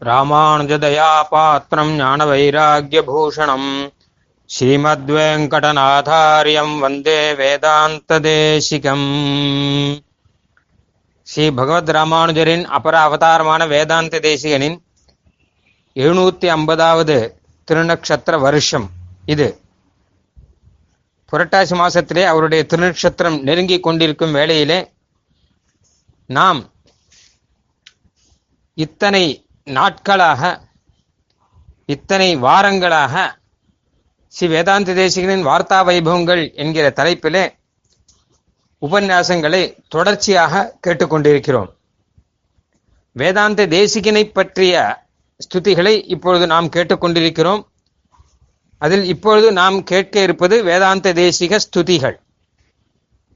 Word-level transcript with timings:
ராமானுஜதயா 0.00 1.22
பாத்திரம் 1.30 1.98
ஞானவைராக்கியபூஷணம். 1.98 3.92
ஸ்ரீமத்வேங்கடநாதாரியம் 4.58 6.78
வந்தே 6.78 7.32
வேதாந்ததேசிகம். 7.32 9.08
ஸ்ரீ 11.22 11.50
பகவத் 11.50 11.88
ராமானுஜரின் 11.88 12.64
அபர 12.64 12.88
அவதாரமான 12.88 13.66
வேதாந்த 13.66 14.18
தேசிகனின் 14.18 14.78
எழுநூத்தி 15.94 16.46
ஐம்பதாவது 16.46 17.40
திருநக்ஷத்திர 17.70 18.40
வருஷம் 18.40 18.90
இது. 19.26 19.60
புரட்டாசி 21.32 21.82
மாசத்திலே 21.82 22.24
அவருடைய 22.24 22.66
திருநக்ஷத்திரம் 22.68 23.42
நெருங்கி 23.42 23.80
கொண்டிருக்கும் 23.80 24.32
வேளையிலே 24.32 24.92
நாம் 26.26 26.70
இத்தனை 28.74 29.47
நாட்களாக 29.76 30.42
இத்தனை 31.94 32.30
வாரங்களாக 32.36 33.14
ஸ்ரீ 34.34 34.46
வேதாந்த 34.48 34.94
தேசிகனின் 34.94 35.46
வார்த்தா 35.48 35.78
வைபவங்கள் 35.88 36.42
என்கிற 36.54 36.86
தலைப்பிலே 36.90 37.44
உபன்யாசங்களை 38.82 39.62
தொடர்ச்சியாக 39.88 40.62
கேட்டுக்கொண்டிருக்கிறோம். 40.86 41.70
வேதாந்த 43.16 43.66
தேசிகனை 43.66 44.24
பற்றிய 44.32 44.74
ஸ்துதிகளை 45.40 45.94
இப்பொழுது 46.06 46.46
நாம் 46.46 46.68
கேட்டுக்கொண்டிருக்கிறோம். 46.76 47.62
அதில் 48.82 49.04
இப்பொழுது 49.04 49.48
நாம் 49.52 49.78
கேட்க 49.82 50.16
இருப்பது 50.20 50.56
வேதாந்த 50.64 51.12
தேசிக 51.12 51.58
ஸ்துதிகள். 51.66 52.16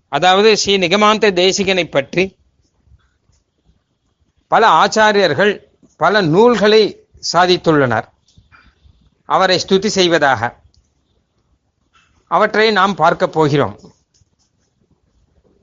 அதாவது 0.09 0.51
ஸ்ரீ 0.57 0.75
நிகமாந்த 0.79 1.31
தேசிகனை 1.43 1.85
பற்றி 1.91 2.25
பல 4.53 4.65
ஆச்சாரியர்கள் 4.83 5.53
பல 5.97 6.21
நூல்களை 6.21 7.07
சாதித்துள்ளனர். 7.33 8.05
அவரை 9.25 9.61
ஸ்துதி 9.67 9.87
செய்வதாக. 9.87 10.61
அவற்றை 12.27 12.71
நாம் 12.71 12.95
பார்க்க 12.95 13.27
போகிறோம். 13.27 13.81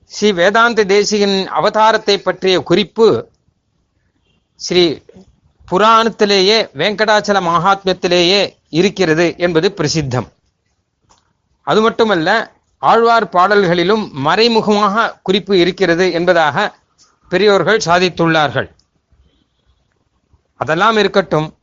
ஸ்ரீ 0.06 0.32
வேதாந்த 0.32 0.84
தேசிகன் 0.84 1.52
அவதாரத்தை 1.54 2.18
பற்றிய 2.18 2.60
குறிப்பு 2.60 3.30
ஸ்ரீ 4.56 5.02
புராணத்திலேயே 5.72 6.58
வெங்கடாச்சல 6.74 7.40
மகாத்மியத்திலேயே 7.42 8.56
இருக்கிறது 8.70 9.36
என்பது 9.38 9.74
பிரசித்தம். 9.78 10.28
அது 11.62 11.82
மட்டுமல்ல 11.82 12.54
ஆழ்வார் 12.78 13.30
பாடல்களிலும் 13.30 14.12
மறைமுகமாக 14.12 15.20
குறிப்பு 15.24 15.60
இருக்கிறது 15.60 16.12
என்பதாக 16.12 16.76
பெரியோர்கள் 17.30 17.78
சாதித்துள்ளார்கள். 17.86 18.78
அதெல்லாம் 20.60 20.98
இருக்கட்டும். 20.98 21.58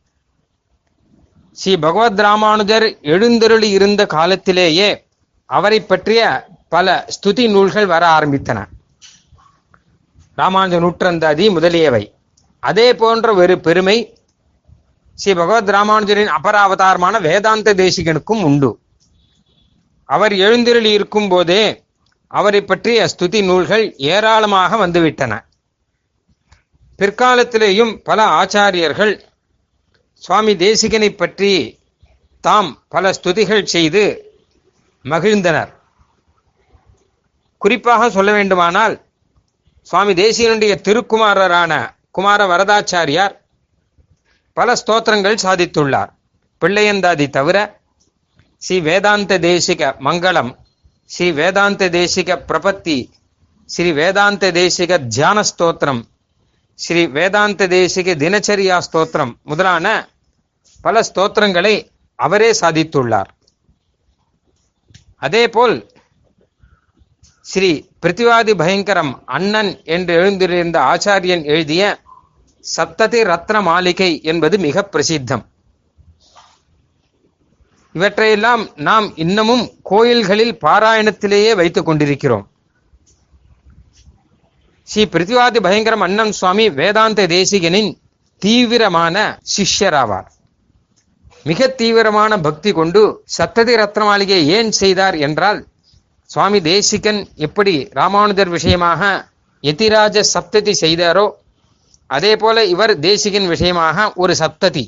ஸ்ரீ 1.51 1.77
பகவத் 1.77 2.19
ராமானுஜர் 2.19 2.85
எழுந்தருளி 3.01 3.69
இருந்த 3.69 4.05
காலத்திலேயே 4.05 4.89
அவரை 5.45 5.79
பற்றிய 5.81 6.47
பல 6.69 7.05
ஸ்துதி 7.15 7.49
நூல்கள் 7.49 7.85
வர 7.85 8.03
ஆரம்பித்தன. 8.07 8.65
ராமானுஜ 10.37 10.75
நூற்றந்தாதி 10.83 11.49
முதலியவை. 11.49 12.13
அதே 12.59 12.95
போன்ற 12.95 13.33
ஒரு 13.33 13.59
பெருமை 13.59 13.97
ஸ்ரீ 15.13 15.33
பகவத் 15.33 15.69
ராமானுஜரின் 15.69 16.31
அபராவதாரமான 16.37 17.21
வேதாந்த 17.21 17.73
தேசிகனுக்கும் 17.73 18.43
உண்டு. 18.43 18.79
அவர் 20.05 20.33
எழுந்தருளி 20.33 20.91
இருக்கும் 20.91 21.29
போதே 21.29 21.83
அவரை 22.27 22.61
பற்றிய 22.61 23.07
ஸ்துதி 23.13 23.45
நூல்கள் 23.45 23.95
ஏராளமாக 23.95 24.87
வந்துவிட்டன. 24.87 25.33
பிற்காலத்திலேயும் 26.99 27.93
பல 28.03 28.19
ஆச்சாரியர்கள் 28.41 29.13
சுவாமி 30.23 30.53
தேசிகனை 30.55 31.09
பற்றி 31.15 31.51
தாம் 32.43 32.71
பல 32.89 33.09
ஸ்துதிகள் 33.09 33.63
செய்து 33.63 34.03
மகிழ்ந்தனர். 35.05 35.71
குறிப்பாக 37.61 38.09
சொல்ல 38.09 38.31
வேண்டுமானால் 38.31 38.95
சுவாமி 39.87 40.13
தேசிகனுடைய 40.13 40.73
திருக்குமாரரான 40.87 41.73
குமார 42.11 42.39
வரதாச்சாரியார் 42.45 43.35
பல 44.57 44.73
ஸ்தோத்திரங்கள் 44.73 45.43
சாதித்துள்ளார். 45.43 46.11
பிள்ளையந்தாதி 46.61 47.29
தவிர 47.29 47.57
ஸ்ரீ 48.61 48.77
வேதாந்த 48.79 49.33
தேசிக 49.39 49.81
மங்களம் 49.99 50.51
ஸ்ரீ 51.05 51.27
வேதாந்த 51.31 51.89
தேசிக 51.89 52.37
பிரபத்தி 52.47 52.97
ஸ்ரீ 53.69 53.89
வேதாந்த 53.91 54.51
தேசிக 54.51 55.07
தியான 55.07 55.43
ஸ்தோத்திரம் 55.51 56.01
ஸ்ரீ 56.79 57.07
வேதாந்த 57.07 57.67
தேசிக 57.67 58.13
தினச்சரியா 58.23 58.81
ஸ்தோத்திரம் 58.87 59.31
முதலான 59.43 60.09
பல 60.81 60.99
ஸ்தோத்திரங்களை 60.99 61.89
அவரே 62.15 62.49
சாதித்துள்ளார். 62.61 63.29
அதேபோல் 65.17 65.89
ஸ்ரீ 67.41 67.69
பிருத்திவாதி 68.01 68.53
பயங்கரம் 68.55 69.11
அண்ணன் 69.25 69.71
என்று 69.83 70.13
எழுந்திருந்த 70.13 70.79
ஆச்சாரியன் 70.79 71.43
எழுதிய 71.43 71.83
சப்ததி 72.77 73.21
ரத்ன 73.31 73.61
மாளிகை 73.61 74.21
என்பது 74.23 74.57
மிக 74.57 74.89
பிரசித்தம். 74.91 75.43
இவற்றையெல்லாம் 77.93 78.69
நாம் 78.75 79.15
இன்னமும் 79.15 79.65
கோயில்களில் 79.83 80.55
பாராயணத்திலேயே 80.65 81.55
வைத்துக் 81.55 81.85
கொண்டிருக்கிறோம். 81.85 82.45
ஸ்ரீ 84.87 85.03
பிருத்திவாதி 85.13 85.59
பயங்கரம் 85.65 86.03
அண்ணன் 86.05 86.31
சுவாமி 86.31 86.65
வேதாந்த 86.69 87.21
தேசிகனின் 87.27 87.89
தீவிரமான 88.41 89.15
சிஷ்யராவார். 89.55 90.27
மிக 91.45 91.67
தீவிரமான 91.79 92.37
பக்தி 92.45 92.71
கொண்டு 92.71 93.01
சத்ததி 93.37 93.73
ரத்னமாளிகை 93.81 94.39
ஏன் 94.57 94.71
செய்தார் 94.71 95.17
என்றால் 95.27 95.59
சுவாமி 96.29 96.61
தேசிகன் 96.61 97.21
எப்படி 97.47 97.73
ராமானுஜர் 97.99 98.53
விஷயமாக 98.55 99.11
எதிராஜ 99.63 100.23
சப்ததி 100.33 100.75
செய்தாரோ 100.83 101.27
அதே 102.09 102.33
போல 102.35 102.65
இவர் 102.65 102.99
தேசிகன் 102.99 103.47
விஷயமாக 103.47 104.11
ஒரு 104.15 104.35
சப்ததி 104.35 104.85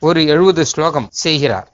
ஒரு 0.00 0.20
எழுபது 0.26 0.64
ஸ்லோகம் 0.66 1.08
செய்கிறார். 1.24 1.69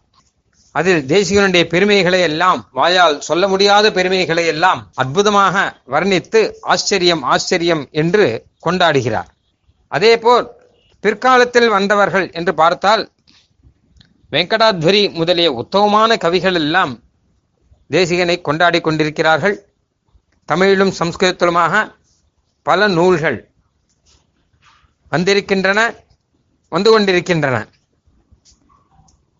அதில் 0.78 1.02
தேசிகனுடைய 1.12 1.64
பெருமைகளை 1.72 2.20
எல்லாம் 2.28 2.60
வாயால் 2.78 3.16
சொல்ல 3.20 3.44
முடியாத 3.48 3.86
பெருமைகளை 3.98 4.44
எல்லாம் 4.52 4.80
அற்புதமாக 5.02 5.56
வர்ணித்து 5.94 6.40
ஆச்சரியம் 6.72 7.22
ஆச்சரியம் 7.34 7.84
என்று 8.02 8.26
கொண்டாடுகிறார். 8.66 9.30
அதேபோல் 9.92 10.46
பிற்காலத்தில் 11.04 11.68
வந்தவர்கள் 11.76 12.26
என்று 12.38 12.52
பார்த்தால் 12.54 13.04
வெங்கடாத்வரி 14.32 15.02
முதலிய 15.18 15.48
உத்தமமான 15.62 16.16
கவிகள் 16.24 16.58
எல்லாம் 16.62 16.92
தேசிகனை 17.90 18.36
கொண்டாடி 18.40 18.78
கொண்டிருக்கிறார்கள். 18.80 19.56
தமிழிலும் 20.48 20.92
சம்ஸ்கிருதத்திலுமாக 21.00 21.74
பல 22.66 22.88
நூல்கள் 22.96 23.38
வந்திருக்கின்றன 25.12 25.80
வந்து 26.72 26.90
கொண்டிருக்கின்றன. 26.92 27.56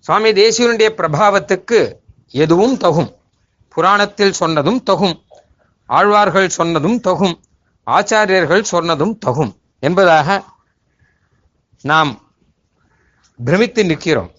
சுவாமி 0.06 0.32
தேசியனுடைய 0.32 0.88
பிரபாவத்துக்கு 0.90 1.94
எதுவும் 2.30 2.78
தகும். 2.78 3.14
புராணத்தில் 3.68 4.32
சொன்னதும் 4.32 4.82
தகும். 4.90 5.24
ஆழ்வார்கள் 5.86 6.48
சொன்னதும் 6.48 7.00
தகும். 7.00 7.40
ஆச்சாரியர்கள் 7.86 8.62
சொன்னதும் 8.62 9.18
தகும். 9.26 9.56
என்பதாக 9.80 10.44
நாம் 11.80 12.32
பிரமித்து 13.44 13.84
நிற்கிறோம். 13.84 14.30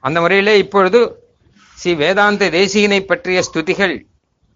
அந்த 0.00 0.20
முறையிலே 0.20 0.58
இப்பொழுது 0.58 1.28
ஸ்ரீ 1.74 1.94
வேதாந்த 1.94 2.50
தேசியனை 2.50 3.00
பற்றிய 3.00 3.42
ஸ்துதிகள் 3.52 4.04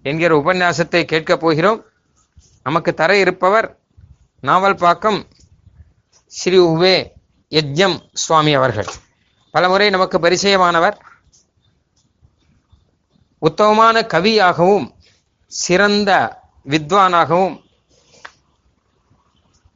என்கிற 0.03 0.39
உபன்யாசத்தை 0.39 1.05
கேட்கப் 1.05 1.41
போகிறோம். 1.41 1.84
நமக்கு 2.63 2.95
தர 2.95 3.19
இருப்பவர் 3.19 3.78
நாவல் 4.41 4.75
பாக்கம் 4.75 5.27
ஸ்ரீ 6.27 6.59
உவே 6.59 7.11
யஜ்யம் 7.51 8.01
சுவாமி 8.13 8.54
அவர்கள். 8.54 8.87
பலமுறை 9.57 9.91
நமக்கு 9.91 10.19
பரிச்சயமானவர். 10.19 10.97
உத்தமமான 13.39 14.01
கவியாகவும் 14.01 14.95
சிறந்த 15.47 16.43
வித்வானாகவும் 16.69 17.63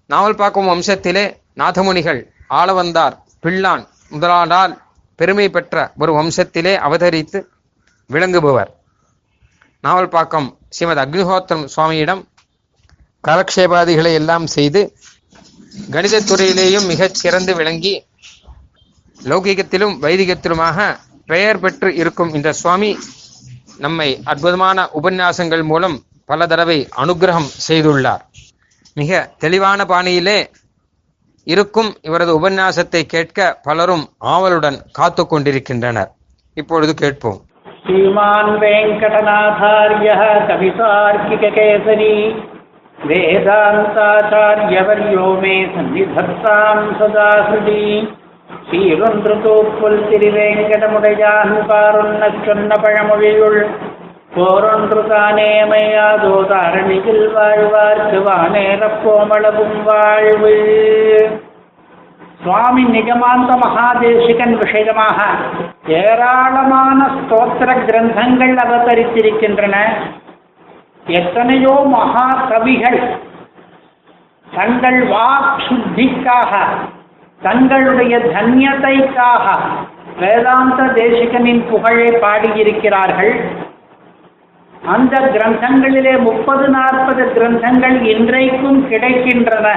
நாவல்பாக்கம் 0.09 0.69
வம்சத்திலே 0.71 1.37
நாதமுனிகள் 1.57 2.27
ஆளவந்தார் 2.51 3.19
பிள்ளான் 3.43 3.89
முதலானால் 4.11 4.83
பெருமை 5.17 5.49
பெற்ற 5.49 5.93
ஒரு 5.99 6.23
வம்சத்திலே 6.23 6.77
அவதரித்து 6.77 7.47
விளங்குபவர். 8.11 8.71
நாவல்பாக்கம் 9.83 10.57
ஸ்ரீமத் 10.69 10.99
அக்னிஹோத்திரம் 10.99 11.69
சுவாமியிடம் 11.77 12.25
காலக்ஷேபாதிகளை 13.29 14.13
எல்லாம் 14.13 14.47
செய்து 14.47 14.97
கணிதத் 15.91 16.31
துறையிலேயும் 16.31 16.87
மிகச் 16.87 17.15
சிறந்து 17.15 17.55
விளங்கி 17.55 18.09
லௌகிகத்திலும் 19.29 19.95
வைதிகத்திலுமாக 20.05 20.79
பெயர் 21.27 21.59
பெற்று 21.59 21.89
இருக்கும் 21.95 22.31
இந்த 22.35 22.53
சுவாமி 22.53 22.91
நம்மை 23.79 24.09
அற்புதமான 24.25 24.89
உபன்யாசங்கள் 25.01 25.65
மூலம் 25.65 25.97
பல 26.25 26.47
தடவை 26.47 26.79
அனுகிரகம் 27.03 27.51
செய்துள்ளார். 27.69 28.23
மிக 28.95 29.11
தெளிவான 29.39 29.85
பாணியிலே 29.85 30.39
இருக்கும் 31.47 31.91
இவரது 32.03 32.33
உபன்யாசத்தை 32.41 33.03
கேட்க 33.15 33.39
பலரும் 33.63 34.05
ஆவலுடன் 34.19 34.79
காத்து 34.93 35.27
கொண்டிருக்கின்றனர். 35.27 36.11
இப்பொழுது 36.55 36.95
கேட்போம். 36.95 37.39
ஸ்ரீமான் 37.85 38.53
வெங்கடநாதாரிய 38.63 40.09
கவிதார்க்கிக 40.49 41.45
கேசரி 41.59 42.15
வேதாந்தாச்சாரியவரியோ 43.09 44.21
மே 45.43 45.57
சந்நிதத்தாம் 45.75 46.85
சதா 46.99 47.31
हृदि 48.51 48.69
சீரொன்றுதூப்புல் 48.71 49.99
திருவேங்கடமுடையான் 50.09 51.55
பாருண்ணச் 51.69 52.43
சொன்ன 52.45 52.75
பழமொழியுள் 52.83 53.61
போரொன்று 54.35 55.01
தானேமையாதோ 55.09 56.35
தாரணியில் 56.51 57.25
வாழ்வார்க்கு 57.35 58.19
வானேரப்போமளவும் 58.27 59.79
வாழ்வு 59.83 60.55
சுவாமி 62.43 62.85
நிஜமாந்த 62.93 63.51
மகாதேசிகன் 63.63 64.55
விஷயமாக 64.57 65.19
ஏராளமான 65.99 67.01
ஸ்தோத்திர 67.17 67.71
கிரந்தங்கள் 67.83 68.55
அவதரித்திருக்கின்றன 68.65 69.77
எத்தனையோ 71.17 71.75
மகா 71.89 72.29
கவிகள் 72.49 73.01
தங்கள் 74.47 75.01
வாக் 75.09 75.61
சுத்திக்காக 75.67 76.53
தங்களுடைய 77.43 78.19
தன்யத்தைக்காக 78.19 79.45
வேதாந்த 80.19 80.83
தேசிகனின் 80.83 81.63
புகழை 81.69 82.07
பாடியிருக்கிறார்கள். 82.07 83.35
அந்த 84.87 85.15
கிரந்தங்களிலே 85.35 86.19
முப்பது 86.19 86.69
நாற்பது 86.69 87.25
கிரந்தங்கள் 87.25 87.97
இன்றைக்கும் 88.03 88.81
கிடைக்கின்றன 88.91 89.69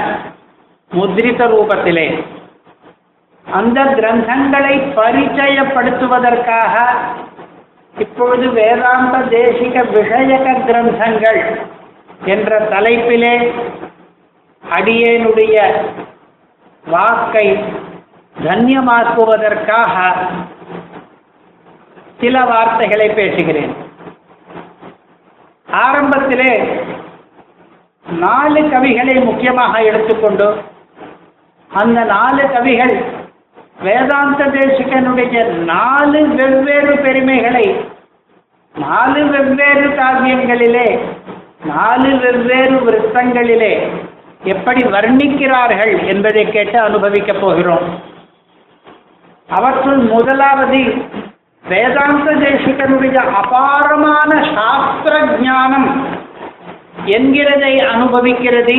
முத்ரித 0.92 1.42
ரூபத்திலே. 1.54 2.08
அந்த 3.52 3.84
கிரந்தங்களை 3.84 4.76
பரிச்சயப்படுத்துவதற்காக 5.00 6.76
இப்பொழுது 7.98 8.50
வேதாந்த 8.50 9.18
தேசிக 9.38 9.76
விஷயக 9.96 10.56
கிரந்தங்கள் 10.68 11.42
என்ற 12.26 12.60
தலைப்பிலே 12.60 13.36
அடியேனுடைய 14.64 15.56
வாக்கை 16.86 17.48
தன்யமாக்குவதற்காக 18.44 19.96
சில 22.20 22.44
வார்த்தைகளை 22.44 23.10
பேசுகிறேன். 23.10 23.74
ஆரம்பத்திலே 25.68 26.52
நாலு 28.06 28.62
கவிகளை 28.62 29.26
முக்கியமாக 29.26 29.82
எடுத்துக்கொண்டு 29.84 30.48
அந்த 31.72 32.00
நாலு 32.04 32.44
கவிகள் 32.50 32.96
வேதாந்த 33.84 34.44
தேசிகனுடைய 34.46 35.46
நாலு 35.72 36.22
வெவ்வேறு 36.28 36.96
பெருமைகளை 37.02 37.66
நாலு 38.76 39.24
வெவ்வேறு 39.26 39.88
காவியங்களிலே 39.90 40.88
நாலு 41.66 42.18
வெவ்வேறு 42.18 42.78
விருத்தங்களிலே 42.86 43.74
எப்படி 44.44 44.82
வர்ணிக்கிறார்கள் 44.86 45.94
என்பதை 46.14 46.52
கேட்டு 46.52 46.80
அனுபவிக்கப் 46.80 47.42
போகிறோம். 47.42 47.86
அவற்றுள் 49.50 49.98
முதலாவது 49.98 50.82
வேதாந்த 51.70 52.32
தேசிகனுடைய 52.32 53.18
அபாரமான 53.42 54.30
சாஸ்திர 54.56 55.40
ஞானம் 55.42 55.90
என்கிறதை 57.06 57.74
அனுபவிக்கிறது. 57.86 58.78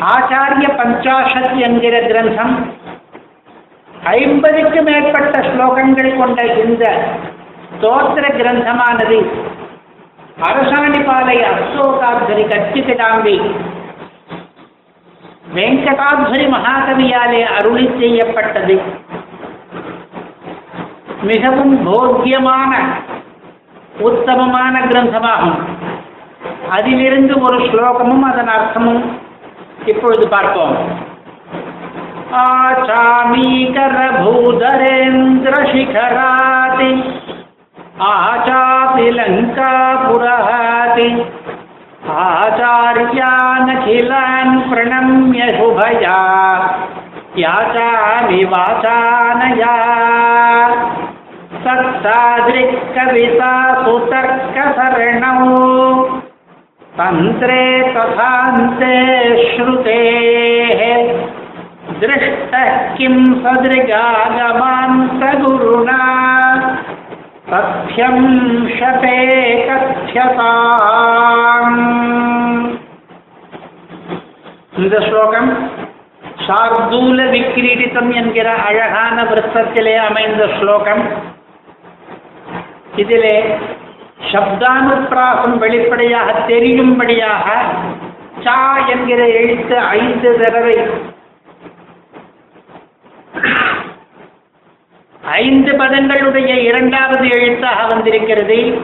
ஆச்சாரிய 0.00 0.68
பஞ்சாஷத் 0.78 1.56
என்கிற 1.56 2.00
கிரந்தம் 2.00 2.54
ஐம்பதுக்கு 4.04 4.82
மேற்பட்ட 4.82 5.40
ஸ்லோகங்கள் 5.40 6.18
கொண்ட 6.18 6.42
இந்த 6.64 6.84
ஸ்தோத்திர 7.74 8.26
கிரந்தமானது 8.40 9.18
அரசாணிபாலை 10.48 11.36
அசோகாத்வரி 11.50 12.44
கச்சிகிடாம்பி 12.52 13.36
வெங்கடாத்வரி 15.54 16.46
மகாகவியாலே 16.54 17.42
அருளி 17.56 17.86
செய்யப்பட்டது. 17.98 18.76
மிகவும் 21.22 21.74
போக்கியமான 21.86 22.72
உத்தமமான 23.98 24.80
கிரந்தமாகும். 24.80 25.58
அதிலிருந்து 26.70 27.34
ஒரு 27.40 27.58
ஸ்லோகமும் 27.58 28.24
அதன் 28.30 28.52
அர்த்தமும் 28.56 29.04
இப்பொழுது 29.86 30.28
பார்ப்போம். 30.28 30.76
ஆச்சாமீகர 32.44 33.96
பூதரேந்திர 34.22 35.54
சிகராதி 35.72 36.90
आचापि 38.00 39.10
लङ्कापुरहति 39.10 41.32
आचार्यानखिलान् 42.10 44.70
प्रणम्य 44.70 45.48
शुभया। 45.48 46.18
याचामि 47.38 48.44
वाचानया। 48.44 49.76
विवाचानया 51.64 53.74
सुतर्कसरणौ 53.74 56.04
तन्त्रे 56.98 57.94
तथान्ते 57.96 58.96
श्रुतेः। 59.56 60.80
दृष्टः 62.00 62.94
किं 62.94 63.24
सदृगागमन्तगुरुणा। 63.24 66.00
तथ्यं 67.49 68.17
शते 68.73 69.17
कथ्यताम् 69.69 71.07
இந்த 74.79 74.97
ஸ்லோகம் 75.05 75.49
சார்தூல 76.45 77.21
விக்கிரீடித்தம் 77.31 78.11
என்கிற 78.11 78.47
அழகான 78.67 79.17
விருத்தத்திலே 79.23 79.95
அமைந்த 80.03 80.43
ஸ்லோகம் 80.55 81.03
இதிலே 82.95 83.35
சப்தானுப்பிராசம் 84.31 85.57
வெளிப்படையாக 85.57 86.29
தெரியும்படியாக 86.47 87.47
சா 88.45 88.57
என்கிற 88.87 89.21
எழுத்து 89.39 89.75
ஐந்து 89.97 90.31
தடவை 90.37 90.75
ஐந்து 95.24 95.72
பதங்களுடைய 95.72 96.62
இரண்டாவது 96.62 97.28
எழுத்தாக 97.28 97.86
வந்திருக்கிறது. 97.86 98.78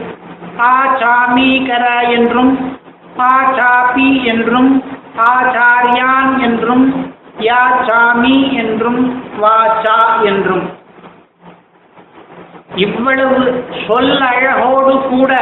ஆ 0.59 0.95
சாமீகரா 0.95 2.09
என்றும் 2.09 2.79
பா 3.15 3.53
சாபி 3.57 4.23
என்றும் 4.23 4.83
ஆச்சாரியான் 5.17 6.41
என்றும் 6.41 7.13
யா 7.39 7.63
சாமி 7.87 8.53
என்றும் 8.53 9.23
வாச்சா 9.41 10.23
என்றும். 10.23 10.69
இவ்வளவு 12.75 13.65
சொல் 13.87 14.21
அழகோடு 14.21 15.07
கூட 15.07 15.33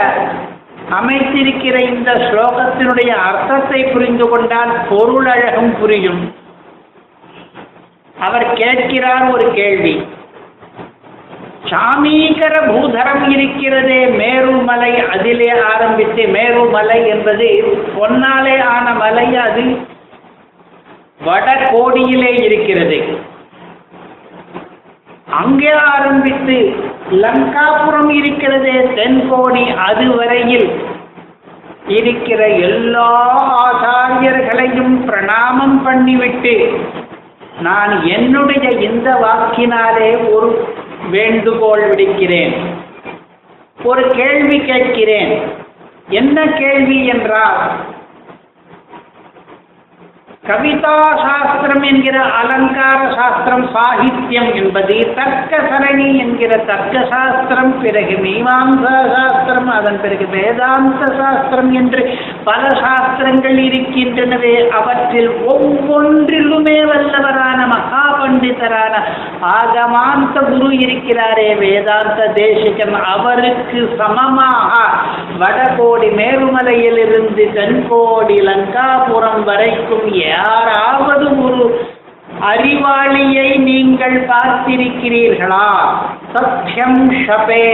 அமைத்திருக்கிற 0.92 1.82
இந்த 1.84 2.12
ஸ்லோகத்தினுடைய 2.12 3.08
அர்த்தத்தை 3.08 3.84
புரிந்து 3.84 4.30
கொண்டால் 4.30 4.72
பொருள் 4.90 5.26
அழகும் 5.26 5.80
புரியும். 5.80 6.36
அவர் 8.20 8.54
கேட்கிறார் 8.54 9.32
ஒரு 9.32 9.52
கேள்வி. 9.52 10.08
சாமீகர 11.68 12.68
பூதரம் 12.68 13.30
இருக்கிறதே 13.32 14.08
மேருமலை 14.18 15.08
அதிலே 15.10 15.52
ஆரம்பித்து 15.64 16.24
மேருமலை 16.28 17.08
என்பது 17.08 17.48
பொன்னாலே 17.96 18.60
ஆன 18.66 18.94
மலை 18.94 19.36
அது 19.36 19.64
வடகோடியிலே 21.26 22.44
இருக்கிறது. 22.44 22.98
அங்கே 25.34 25.72
ஆரம்பித்து 25.72 26.56
லங்காபுரம் 27.12 28.10
இருக்கிறதே 28.10 28.96
தென்கோடி 28.96 29.64
அதுவரையில் 29.80 30.70
இருக்கிற 31.88 32.48
எல்லா 32.48 33.10
ஆச்சாரியர்களையும் 33.60 35.06
பிரணாமம் 35.06 35.86
பண்ணிவிட்டு 35.86 36.56
நான் 37.62 38.06
என்னுடைய 38.06 38.70
இந்த 38.80 39.12
வாக்கினாலே 39.22 40.34
ஒரு 40.34 40.50
வேண்டுகோள் 41.12 41.90
விடுக்கிறேன். 41.90 42.54
ஒரு 43.84 44.08
கேள்வி 44.08 44.60
கேட்கிறேன். 44.60 45.42
என்ன 46.10 46.46
கேள்வி 46.46 47.08
என்றால் 47.08 47.72
கவிதா 50.50 50.94
சாஸ்திரம் 51.20 51.84
என்கிற 51.84 52.18
அலங்கார 52.38 53.00
சாஸ்திரம் 53.16 53.66
சாகித்யம் 53.74 54.50
என்பது 54.56 54.96
தர்க்க 55.16 55.60
சரணி 55.66 56.08
என்கிற 56.20 56.52
தர்க்க 56.66 57.04
சாஸ்திரம் 57.12 57.74
பிறகு 57.82 58.16
மீமாம்சா 58.18 58.96
சாஸ்திரம் 59.12 59.70
அதன் 59.70 60.00
பிறகு 60.00 60.28
வேதாந்த 60.32 61.04
சாஸ்திரம் 61.20 61.72
என்று 61.74 62.02
பல 62.44 62.64
சாஸ்திரங்கள் 62.82 63.60
இருக்கின்றனவே 63.66 64.56
அவற்றில் 64.72 65.32
ஒவ்வொன்றிலுமே 65.54 66.78
வல்லவரான 66.84 67.60
மகா 67.68 68.04
பண்டிதரான 68.20 68.96
ஆகமாந்த 69.52 70.40
குரு 70.50 70.72
இருக்கிறாரே 70.80 71.50
வேதாந்த 71.60 72.22
தேசிகன் 72.34 72.98
அவருக்கு 73.10 73.82
சமமாக 73.98 74.74
வடகோடி 75.40 76.10
மேருமலையிலிருந்து 76.16 77.46
தென்கோடி 77.54 78.40
லங்காபுரம் 78.48 79.44
வரைக்கும் 79.44 80.08
யாராவது 80.40 81.28
ஒரு 81.46 81.62
அறிவாளியை 82.50 83.48
நீங்கள் 83.70 84.18
பார்த்திருக்கிறீர்களா? 84.32 85.68
சத்தியம் 86.34 87.00
ஷபே. 87.24 87.66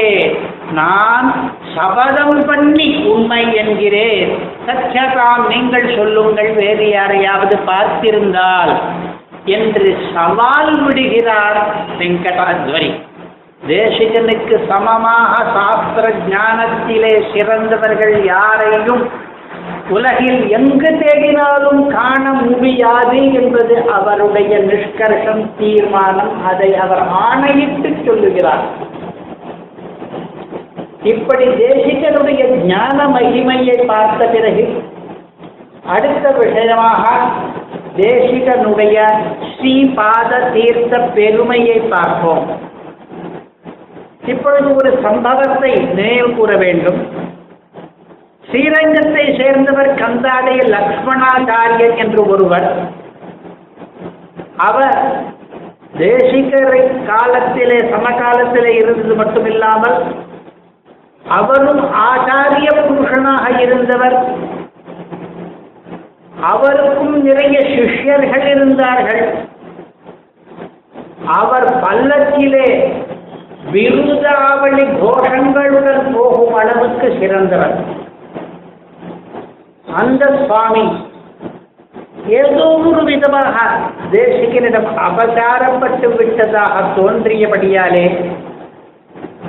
நான் 0.72 1.28
சபதம் 1.76 2.40
பண்ணி 2.46 2.88
உண்மை 3.14 3.42
என்கிறேன். 3.56 4.32
சத்தியதாம் 4.68 5.44
நீங்கள் 5.48 5.88
சொல்லுங்கள் 5.98 6.52
வேறு 6.54 6.88
யாரையாவது 6.90 7.58
பார்த்திருந்தால் 7.70 8.74
என்று 9.56 9.88
சவால் 10.14 10.74
விடுகிறார் 10.86 11.60
வெங்கடாத்வரி 12.00 12.90
தேசிகனுக்கு 13.68 14.56
சமமாக 14.70 15.34
சாஸ்திர 15.56 16.06
ஞானத்திலே 16.32 17.14
சிறந்தவர்கள் 17.34 18.16
யாரையும் 18.26 19.04
உலகில் 19.90 20.50
எங்கு 20.50 20.90
தேடினாலும் 20.92 21.88
காண 21.88 22.32
முடியாது 22.32 23.34
என்பது 23.34 23.90
அவருடைய 23.90 24.58
நிஷ்கர்ஷம் 24.58 25.46
தீர்மானம். 25.60 26.46
அதை 26.46 26.76
அவர் 26.76 27.08
ஆணையிட்டு 27.08 27.96
சொல்லுகிறார். 28.06 28.64
இப்படி 31.04 31.46
தேசிகனுடைய 31.48 32.64
ஞான 32.64 33.08
மகிமையை 33.08 33.86
பார்த்த 33.86 34.28
பிறகு 34.28 34.84
அடுத்த 35.86 36.32
விஷயமாக 36.32 37.04
தேசிகனுடைய 37.98 39.04
ஸ்ரீபாத 39.50 40.52
தீர்த்த 40.54 41.00
பெருமையை 41.00 41.80
பார்ப்போம். 41.80 42.48
இப்பொழுது 44.26 44.76
ஒரு 44.76 45.00
சம்பவத்தை 45.02 45.72
நினைவு 45.72 46.32
கூற 46.34 46.58
வேண்டும். 46.58 47.24
ஸ்ரீரங்கத்தை 48.56 49.24
சேர்ந்தவர் 49.38 49.90
கந்தாடைய 49.94 50.60
லக்ஷ்மணாச்சாரியர் 50.74 51.96
என்று 51.98 52.28
ஒருவர். 52.28 52.68
அவர் 54.58 55.00
தேசிகரை 55.98 57.06
காலத்திலே 57.06 57.80
சமகாலத்திலே 57.80 58.72
இருந்தது 58.76 59.16
மட்டுமில்லாமல் 59.22 59.98
அவரும் 61.28 61.84
ஆச்சாரிய 62.06 62.70
புருஷனாக 62.86 63.60
இருந்தவர். 63.60 64.18
அவருக்கும் 66.42 67.24
நிறைய 67.24 67.60
சிஷ்யர்கள் 67.60 68.48
இருந்தார்கள். 68.48 69.24
அவர் 71.42 71.68
பல்லக்கிலே 71.84 72.68
விருதாவளி 73.72 74.88
கோஷங்களுடன் 75.04 76.04
போகும் 76.14 76.56
அளவுக்கு 76.56 77.18
சிறந்தவர். 77.20 78.04
அந்த 79.88 80.46
சுவாமி 80.48 80.86
ஏதோ 82.28 82.66
ஒரு 82.86 83.04
விதமாக 83.04 83.56
தேசிகனிடம் 84.12 84.88
அபசாரப்பட்டு 85.08 86.16
விட்டதாக 86.16 86.82
தோன்றியபடியாலே 86.96 88.06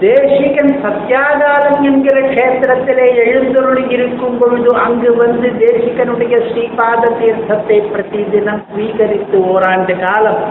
தேசிகன் 0.01 0.73
சத்தியாகாரம் 0.83 1.79
என்கிற 1.83 2.21
க்ஷேத்திரத்திலே 2.21 3.15
எழுந்தருளி 3.25 3.89
இருக்கும் 3.89 4.39
பொழுது 4.39 4.77
அங்கு 4.77 5.15
வந்து 5.15 5.49
தேசிகனுடைய 5.49 6.35
ஸ்ரீபாத 6.49 7.13
தீர்த்தத்தை 7.19 7.79
பிரதி 7.91 8.25
தினம் 8.25 8.63
ஸ்வீகரித்து 8.73 9.39
ஓராண்டு 9.45 9.97
காலம் 9.97 10.43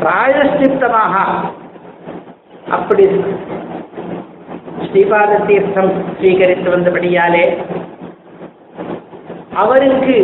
பிராயஷ்டித்தமாக. 0.00 1.14
அப்படி 2.70 3.04
ஸ்ரீபாத 4.86 5.46
தீர்த்தம் 5.46 5.92
ஸ்வீகரித்து 6.20 6.70
வந்தபடியாலே 6.70 7.44
அவருக்கு 9.62 10.16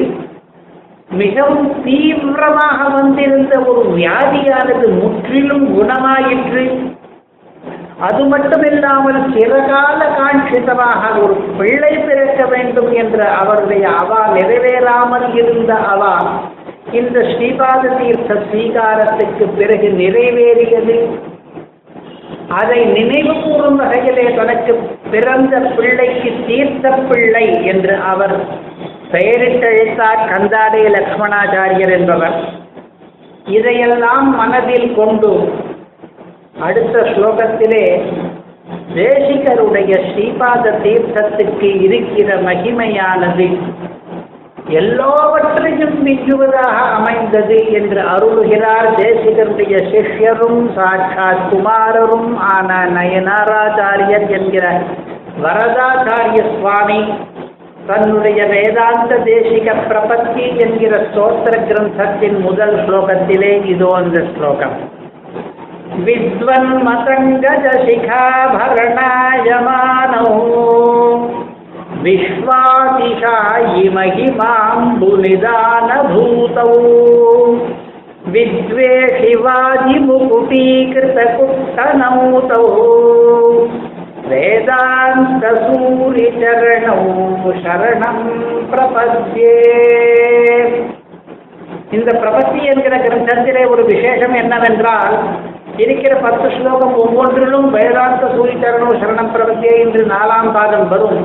மிகவும் 1.21 1.69
தீவிரமாக 1.85 2.79
வந்திருந்த 2.97 3.55
ஒரு 3.71 3.83
வியாதியானது 3.99 4.87
முற்றிலும் 5.01 5.67
குணமாயிற்று. 5.77 6.65
அது 8.07 8.23
மட்டுமில்லாமல் 8.33 9.21
சிறகால 9.35 9.99
காட்சிதமாக 10.17 11.03
ஒரு 11.23 11.37
பிள்ளை 11.59 11.93
பிறக்க 12.09 12.41
வேண்டும் 12.55 12.91
என்ற 13.03 13.19
அவருடைய 13.41 13.85
அவா 14.03 14.21
நிறைவேறாமல் 14.35 15.29
இருந்த 15.41 15.73
அவா 15.93 16.15
இந்த 16.99 17.17
ஸ்ரீபாத 17.31 17.95
தீர்த்த 18.01 18.35
ஸ்வீகாரத்துக்கு 18.49 19.47
பிறகு 19.59 19.89
நிறைவேறியது. 20.03 20.99
அதை 22.59 22.81
நினைவு 22.97 23.33
கூறும் 23.45 23.79
வகையிலே 23.81 24.27
தனக்கு 24.37 24.73
பிறந்த 25.13 25.55
பிள்ளைக்கு 25.77 26.31
தீர்த்த 26.47 26.91
பிள்ளை 27.09 27.47
என்று 27.73 27.95
அவர் 28.13 28.37
பெயரிட்டழைத்தார் 29.17 30.23
கந்தாடை 30.31 30.83
லக்ஷ்மணாச்சாரியர் 30.97 31.93
என்பவர். 31.99 32.37
இதையெல்லாம் 33.51 34.29
மனதில் 34.37 34.89
கொண்டு 34.95 35.31
அடுத்த 36.61 36.97
ஸ்லோகத்திலே 37.13 37.85
தேசிகருடைய 38.95 39.93
ஸ்ரீபாத 40.07 40.71
தீர்த்தத்துக்கு 40.85 41.69
இருக்கிற 41.81 42.29
மகிமையானது 42.41 43.47
எல்லாவற்றையும் 44.81 45.97
மிஞ்சுவதாக 46.07 46.77
அமைந்தது 46.95 47.59
என்று 47.71 48.01
அருளுகிறார் 48.15 48.89
தேசிகருடைய 48.95 49.75
சிஷ்யரும் 49.93 50.63
சாட்சாத் 50.77 51.45
குமாரரும் 51.53 52.31
ஆன 52.49 52.79
நயனாராச்சாரியர் 52.97 54.27
என்கிற 54.31 54.65
வரதாச்சாரிய 55.43 56.43
சுவாமி 56.53 57.01
தன்னுடைய 57.88 58.40
வேதாந்த 58.48 59.14
தேசிக 59.26 59.68
பிரபத்தி 59.90 60.46
என்கிற 60.66 60.94
ஸ்தோத்திர 61.08 61.54
கிரந்தத்தின் 61.70 62.40
முதல் 62.40 62.76
ஸ்லோகத்திலே 62.86 63.54
இதோ 63.66 63.92
அந்த 63.96 64.20
ஸ்லோகம் 64.34 64.76
विद्वन्मतङ्गजशिखाभरणायमानौ 68.92 70.28
विश्वातिशायि 72.06 73.84
महिमाम्बुनिदानभूतौ 73.96 74.32
विद्वेषिवादिमुकुटीकृतकुट्टनौतौ 81.42 82.64
வேதாந்த 84.29 85.47
வேதாந்தசூரிச்சரணோ 85.47 86.95
சரணம் 87.65 88.25
பிரபத்தியே 88.73 89.53
இந்த 91.91 92.11
பிரபத்தி 92.23 92.61
என்கிற 92.63 92.95
கிரந்தத்திலே 92.97 93.69
ஒரு 93.69 93.85
விசேஷம் 93.85 94.35
என்னவென்றால் 94.35 95.17
இருக்கிற 95.77 96.15
பத்து 96.17 96.51
ஸ்லோகம் 96.51 96.97
ஒவ்வொன்றிலும் 96.97 97.69
வேதாந்த 97.71 98.27
சூரிச்சரணோ 98.37 98.89
சரணம் 99.03 99.35
பிரபத்தியே 99.37 99.77
என்று 99.79 100.03
நாலாம் 100.05 100.53
பாதம் 100.53 100.89
வரும். 100.89 101.21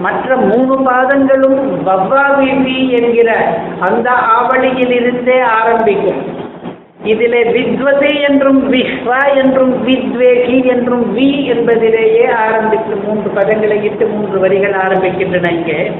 மற்ற 0.00 0.36
மூணு 0.36 0.74
பாதங்களும் 0.90 1.60
பவ்வா 1.86 2.24
விபி 2.38 2.78
என்கிற 3.00 3.30
அந்த 3.78 4.10
ஆவணியிலிருந்தே 4.36 5.38
ஆரம்பிக்கும். 5.58 6.35
இதிலே 7.06 7.42
வித்வதி 7.44 8.28
என்றும் 8.28 8.72
விஸ்வா 8.72 9.44
என்றும் 9.44 9.86
வித்வேகி 9.86 10.64
என்றும் 10.66 11.16
வி 11.16 11.44
என்பதிலேயே 11.44 12.26
ஆரம்பித்து 12.26 12.96
மூன்று 12.96 13.30
பதங்களை 13.30 13.82
இட்டு 13.82 14.06
மூன்று 14.06 14.38
வரிகள் 14.38 14.72
ஆரம்பிக்கின்றன 14.72 15.50
இங்கே. 15.50 15.90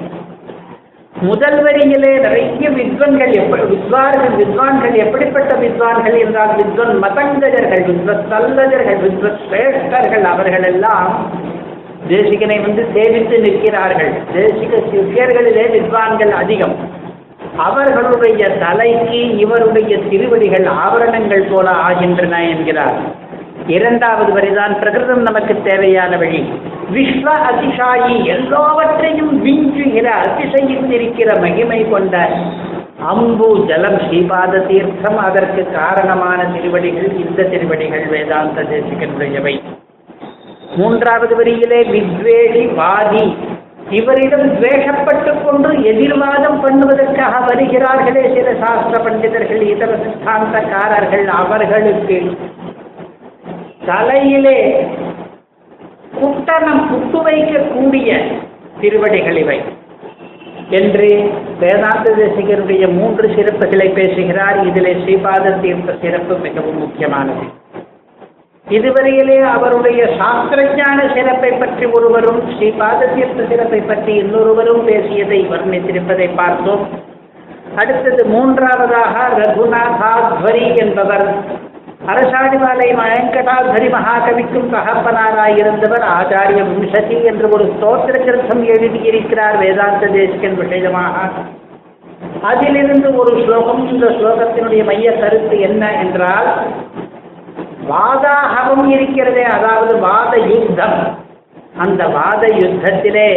முதல் 1.21 1.63
வரியிலே 1.65 2.21
நிறைய 2.21 2.71
வித்வன்கள் 2.71 3.33
எப்படி 3.35 3.63
வித்வார்கள் 3.63 4.35
வித்வான்கள் 4.39 4.95
எப்படிப்பட்ட 4.95 5.55
வித்வான்கள் 5.55 6.19
என்றால் 6.19 6.57
வித்வன் 6.57 6.95
மதங்கஜர்கள் 7.03 7.85
வித்வத் 7.91 8.27
தல்லஜர்கள் 8.31 9.01
வித்வத் 9.05 9.41
சிரேஷ்டர்கள் 9.51 10.23
அவர்கள் 10.23 10.63
எல்லாம் 10.63 11.31
தேசிகனை 12.09 12.61
வந்து 12.61 12.87
சேவித்து 12.95 13.39
நிற்கிறார்கள். 13.41 14.13
தேசிக 14.35 14.73
சிஷியர்களிலே 14.91 15.65
வித்வான்கள் 15.71 16.31
அதிகம். 16.31 17.05
அவர்களுடைய 17.57 18.49
தலைக்கு 18.49 19.37
இவருடைய 19.37 19.99
திருவடிகள் 19.99 20.67
ஆபரணங்கள் 20.67 21.45
போல 21.51 21.71
ஆகின்றன 21.71 22.49
என்கிறார். 22.49 22.95
இரண்டாவது 23.67 24.33
வரிதான் 24.33 24.75
பிரகிருதம் 24.81 25.23
நமக்கு 25.23 25.63
தேவையான 25.63 26.17
வழி. 26.17 26.53
விஸ்வ 26.95 27.23
அதிசாயி 27.23 28.25
எல்லாவற்றையும் 28.25 29.45
விஞ்சுகிற 29.47 30.09
அதிசயித்திருக்கிற 30.27 31.41
மகிமை 31.41 31.91
கொண்ட 31.91 32.29
அம்பு 33.01 33.65
ஜலம் 33.67 33.97
ஸ்ரீபாத 33.97 34.67
தீர்த்தம் 34.67 35.19
அதற்கு 35.19 35.73
காரணமான 35.73 36.45
திருவடிகள் 36.45 37.17
இந்த 37.17 37.43
திருவடிகள் 37.43 38.07
வேதாந்த 38.07 38.63
தேசிகனுடையவை. 38.63 39.61
மூன்றாவது 40.77 41.45
வரியிலே 41.45 41.81
வித்வேஷி 41.95 42.75
வாதி 42.75 43.37
இவரிடம் 43.91 44.55
துவேஷப்பட்டுக் 44.55 45.45
கொண்டு 45.45 45.83
எதிர்வாதம் 45.83 46.65
பண்ணுவதற்காக 46.65 47.45
வருகிறார்களே 47.47 48.35
சில 48.35 48.55
சாஸ்திர 48.65 49.05
பண்டிதர்கள் 49.05 49.63
இதர 49.63 49.97
சித்தாந்தக்காரர்கள் 49.97 51.25
அவர்களுக்கு. 51.25 52.39
தலையிலே 53.87 54.87
குட்டனம் 56.23 56.87
புட்டு 56.93 57.23
வைக்கக்கூடிய 57.25 58.21
திருவடிகள் 58.81 59.37
இவை. 59.37 59.63
என்று 60.71 61.31
வேதாந்த 61.61 62.13
தேசிகருடைய 62.13 62.93
மூன்று 62.93 63.29
சிறப்புகளை 63.29 63.93
பேசுகிறார். 63.93 64.67
இதிலே 64.67 64.93
ஸ்ரீபாத 64.93 65.61
தீர்த்த 65.61 65.95
சிறப்பு 66.01 66.37
மிகவும் 66.37 66.79
முக்கியமானது. 66.79 67.65
இதுவரையிலே 68.67 69.37
அவருடைய 69.47 70.01
சாஸ்திரஞான 70.19 70.99
சிறப்பை 71.15 71.51
பற்றி 71.53 71.87
ஒருவரும் 71.87 72.41
ஸ்ரீபாத 72.53 73.15
தீர்த்த 73.15 73.47
சிறப்பை 73.49 73.81
பற்றி 73.81 74.13
இன்னொருவரும் 74.13 74.83
பேசியதை 74.85 75.39
வர்ணித்திருப்பதை 75.51 76.35
பார்த்தோம். 76.35 76.83
அடுத்தது 77.77 78.25
மூன்றாவதாக 78.25 79.15
ரகுநாதாத்வரி 79.39 80.77
என்பவர். 80.77 81.27
அரசாடிவாலை 82.07 82.89
வெங்கடாதரி 82.99 83.89
மகாகவிக்கும் 83.95 84.69
தகப்பனாராயிருந்தவர் 84.75 86.05
ஆச்சாரிய 86.17 86.63
விம்சதி 86.63 87.25
என்று 87.25 87.51
ஒரு 87.51 87.65
ஸ்தோத்திர 87.65 88.17
கிரந்தம் 88.25 88.65
எழுதியிருக்கிறார் 88.65 89.57
வேதாந்த 89.59 90.07
தேசிகன் 90.07 90.55
விஷயமாக 90.55 91.31
அதிலிருந்து 92.43 93.15
ஒரு 93.17 93.33
ஸ்லோகம் 93.45 93.89
இந்த 93.93 94.07
ஸ்லோகத்தினுடைய 94.07 94.85
மைய 94.85 95.13
கருத்து 95.13 95.61
என்ன 95.61 95.93
என்றால் 95.93 96.51
வாதாகவம் 97.91 98.87
இருக்கிறதே 98.97 99.45
அதாவது 99.57 99.95
வாத 99.99 100.33
யுத்தம். 100.53 100.99
அந்த 101.85 102.03
வாத 102.19 102.43
யுத்தத்திலே 102.61 103.29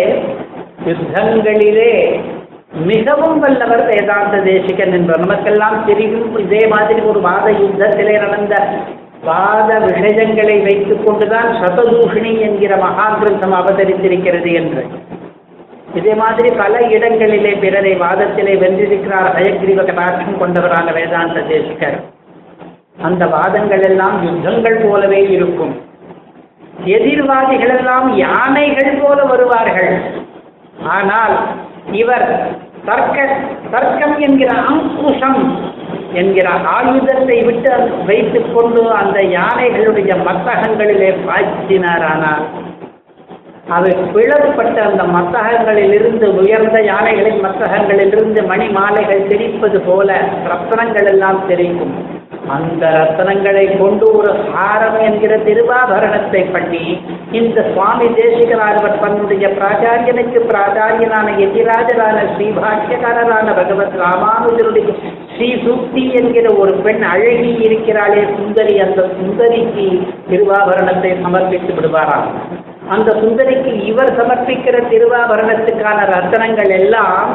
யுத்தங்களிலே 0.86 1.94
மிகவும் 2.90 3.40
வல்லவர் 3.40 3.84
வேதாந்த 3.86 4.38
தேசிகன் 4.48 4.94
என்பவர் 4.98 5.24
நமக்கெல்லாம் 5.26 5.78
தெரியும். 5.86 6.38
இதே 6.38 6.64
மாதிரி 6.68 7.02
ஒரு 7.02 7.22
வாத 7.22 7.48
யுத்தத்திலே 7.52 8.16
நடந்த 8.26 8.56
வாத 9.24 9.70
விஷயங்களை 9.86 10.58
வைத்துக் 10.60 11.06
கொண்டுதான் 11.06 11.50
சததூஷிணி 11.62 12.34
என்கிற 12.40 12.74
மகா 12.78 13.08
கிரந்தம் 13.22 13.56
அவதரித்திருக்கிறது 13.60 14.52
என்று. 14.60 14.84
இதே 15.94 16.14
மாதிரி 16.14 16.50
பல 16.62 16.74
இடங்களிலே 16.96 17.52
பிறரை 17.64 17.94
வாதத்திலே 18.04 18.54
வென்றிருக்கிறார் 18.64 19.30
ஹயக்ரீவ 19.38 19.84
கடாட்சம் 19.90 20.40
கொண்டவரான 20.42 20.94
வேதாந்த 20.94 21.40
தேசிகர். 21.52 22.00
அந்த 23.08 23.24
வாதங்கள் 23.26 23.84
எல்லாம் 23.90 24.16
யுத்தங்கள் 24.26 24.78
போலவே 24.86 25.22
இருக்கும். 25.36 25.74
எதிர்வாதிகள் 26.96 27.74
எல்லாம் 27.78 28.08
யானைகள் 28.18 29.00
போல 29.02 29.20
வருவார்கள். 29.24 29.92
ஆனால் 30.96 31.36
இவர் 32.02 32.28
தர்க்க 32.86 33.18
தர்க்கம் 33.72 34.18
என்கிற 34.20 34.52
அங்குஷம் 34.72 35.42
என்கிற 36.14 36.50
ஆயுதத்தை 36.76 37.38
விட்டு 37.48 37.72
வைத்துக் 38.06 38.52
கொண்டு 38.54 38.82
அந்த 38.92 39.20
யானைகளுடைய 39.38 40.14
மத்தகங்களிலே 40.28 41.10
பாய்ச்சினாரானால் 41.28 42.46
அவை 43.76 43.92
பிளவுபட்ட 44.14 44.78
அந்த 44.90 45.04
மத்தகங்களிலிருந்து 45.16 46.28
உயர்ந்த 46.42 46.78
யானைகளின் 46.92 47.42
மத்தகங்களிலிருந்து 47.46 48.42
மணி 48.48 48.68
மாலைகள் 48.78 49.28
தெரிப்பது 49.28 49.80
போல 49.82 50.10
ரத்தனங்கள் 50.52 51.10
எல்லாம் 51.14 51.42
தெரிக்கும் 51.48 51.94
அந்த 52.48 52.84
ரத்தனங்களை 52.90 53.78
கொண்டு 53.78 54.06
ஒரு 54.18 54.32
ஹாரம் 54.54 55.00
என்கிற 55.00 55.38
திருவாபரணத்தை 55.38 56.52
பண்ணி 56.52 56.84
இந்த 57.32 57.66
சுவாமி 57.74 58.06
தேசிகராகவர் 58.06 59.00
தன்னுடைய 59.00 59.48
பிராச்சாரியனுக்கு 59.48 60.40
பிராச்சாரியனான 60.50 61.28
எதிராஜரான 61.38 62.18
ஸ்ரீபாஷ்யகாரரான 62.34 63.48
பகவத் 63.56 63.98
ராமானுஜருடைய 64.00 64.96
ஸ்ரீ 65.36 65.50
சூக்தி 65.66 66.14
என்கிற 66.14 66.54
ஒரு 66.54 66.74
பெண் 66.74 67.04
அழகி 67.04 67.52
இருக்கிறாளே 67.68 68.24
சுந்தரி 68.38 68.80
அந்த 68.80 69.02
சுந்தரிக்கு 69.20 69.88
திருவாபரணத்தை 70.30 71.14
சமர்ப்பித்து 71.22 71.74
விடுவாராம். 71.74 72.28
அந்த 72.90 73.12
சுந்தரிக்கு 73.14 73.72
இவர் 73.84 74.18
சமர்ப்பிக்கிற 74.18 74.78
திருவாபரணத்துக்கான 74.92 76.00
ரத்தனங்கள் 76.10 76.72
எல்லாம் 76.80 77.32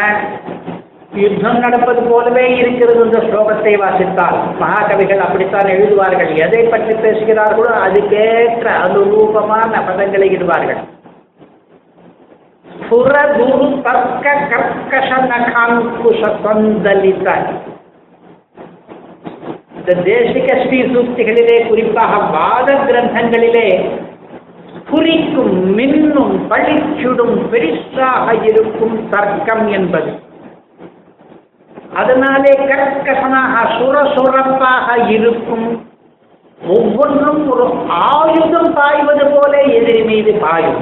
யுத்தம் 1.21 1.59
நடப்பது 1.63 2.01
போலவே 2.09 2.43
இருக்கிறது 2.59 2.99
இந்த 3.05 3.19
ஸ்லோகத்தை 3.25 3.73
வாசித்தால் 3.81 4.37
மகாகவிகள் 4.61 5.21
அப்படித்தான் 5.25 5.69
எழுதுவார்கள். 5.75 6.31
எதை 6.45 6.61
பற்றி 6.63 6.93
பேசுகிறார்களோ 7.03 7.73
அதுக்கேற்ற 7.85 8.67
அனுரூபமான 8.85 9.71
பதங்களை 9.89 10.29
இடுவார்கள். 10.37 10.81
புறதுரு 12.87 13.67
தர்க்க 13.85 14.33
கர்க்கஷ 14.49 15.09
நகாங்குஷ 15.29 16.21
சந்தலித 16.45 17.27
இந்த 19.77 19.93
தேசிக 20.09 20.49
ஸ்ரீ 20.63 20.81
சூக்திகளிலே 20.91 21.55
குறிப்பாக 21.69 22.17
வாத 22.35 22.75
கிரந்தங்களிலே 22.87 23.69
குறிக்கும் 24.91 25.55
மின்னும் 25.77 26.35
பழிச்சுடும் 26.51 27.37
பெரிசாக 27.51 28.27
இருக்கும் 28.49 28.95
தர்க்கம் 29.15 29.65
என்பது. 29.79 30.11
அதனாலே 32.01 32.53
கற்கசனாக 32.69 33.63
சுரசுரப்பாக 33.77 34.87
இருக்கும். 35.15 35.65
ஒவ்வொன்றும் 36.61 37.41
ஒரு 37.51 37.65
ஆயுதம் 37.87 38.71
பாய்வது 38.73 39.25
போல 39.33 39.53
எதிரி 39.77 40.03
மீது 40.09 40.33
பாயும். 40.43 40.79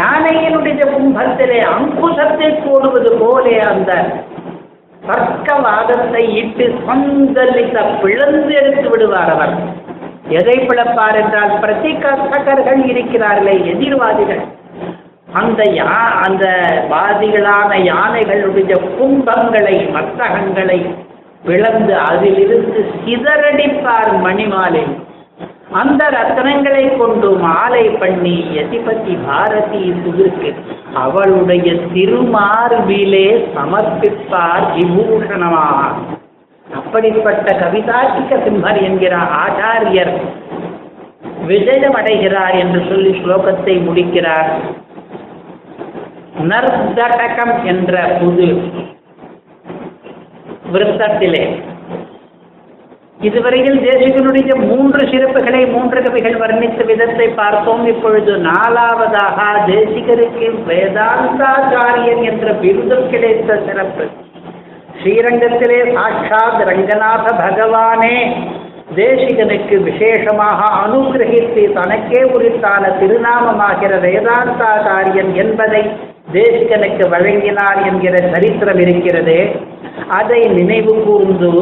யானையினுடைய 0.00 0.82
கும்பத்திலே 0.92 1.58
அங்குசத்தை 1.74 2.48
போடுவது 2.64 3.10
போலே 3.22 3.56
அந்த 3.70 3.90
தர்க்கவாதத்தை 5.08 6.22
இட்டு 6.40 6.66
சந்தலித்த 6.86 7.78
பிளந்து 8.02 8.54
எடுத்து 8.60 8.88
விடுவார் 8.90 9.32
அவர். 9.34 9.54
எதை 10.38 10.56
பிளப்பார் 10.68 11.18
என்றால் 11.22 11.52
பிரதிகர்த்தகர்கள் 11.62 12.82
இருக்கிறார்களே 12.92 13.56
எதிர்வாதிகள். 13.72 14.42
அந்த 15.34 15.62
யா 15.76 15.94
அந்த 16.26 16.44
வாதிகளான 16.90 17.70
யானைகளுடைய 17.84 18.74
கும்பங்களை 18.98 19.76
மத்தகங்களை 19.92 20.78
பிளந்து 21.44 21.94
அதிலிருந்து 22.08 22.80
சிதறடிப்பார் 23.04 24.12
மணிமாலை 24.22 24.84
அந்த 25.72 26.02
ரத்தனங்களை 26.10 26.82
கொண்டு 26.98 27.28
மாலை 27.36 27.84
பண்ணி 28.00 28.34
யதிபதி 28.56 29.14
பாரதி 29.26 29.82
சுகிருக்கு 30.02 30.50
அவளுடைய 30.94 31.68
திருமார்பிலே 31.94 33.26
சமர்ப்பிப்பார் 33.56 34.66
விபூஷணமாக 34.76 35.80
அப்படிப்பட்ட 36.66 37.48
கவிதார்த்திக 37.62 38.38
சிம்மர் 38.44 38.80
என்கிற 38.82 39.16
ஆச்சாரியர் 39.42 40.14
விஜயம் 41.46 41.98
அடைகிறார் 42.00 42.54
என்று 42.54 42.80
சொல்லி 42.88 43.10
ஸ்லோகத்தை 43.20 43.74
முடிக்கிறார். 43.84 44.50
நர்தடகம் 46.40 47.64
என்ற 47.64 48.02
புது 48.20 48.48
விருத்தத்திலே. 50.72 51.62
இதுவரையில் 53.20 53.78
தேசிகனுடைய 53.78 54.66
மூன்று 54.66 55.06
சிறப்புகளை 55.06 55.72
மூன்று 55.72 56.02
கவிகள் 56.02 56.34
வர்ணித்த 56.34 56.84
விதத்தை 56.84 57.28
பார்த்தோம். 57.28 57.86
இப்பொழுது 57.86 58.36
நாலாவதாக 58.36 59.38
தேசிகருக்கு 59.66 60.48
வேதாந்தாச்சாரியன் 60.68 62.22
என்ற 62.22 62.52
விருதம் 62.52 63.10
கிடைத்த 63.10 63.62
சிறப்பு. 63.66 64.06
ஸ்ரீரங்கத்திலே 64.98 65.92
சாட்சாத் 65.92 66.68
ரங்கநாத 66.68 67.26
பகவானே 67.44 68.36
தேசிகனுக்கு 68.94 69.82
விசேஷமாக 69.82 70.60
அனுகிரகித்து 70.86 71.72
தனக்கே 71.72 72.22
உரித்தான 72.22 72.88
திருநாமமாகிற 73.00 73.92
வேதாந்தாச்சாரியன் 74.06 75.32
என்பதை 75.32 76.12
தேசிகனுக்கு 76.34 77.04
வழங்கினார் 77.08 77.80
என்கிற 77.86 78.14
சரித்திரம் 78.32 78.80
இருக்கிறது 78.80 79.38
அதை 80.18 80.40
நினைவு 80.56 80.94
கூர்ந்து 81.04 81.52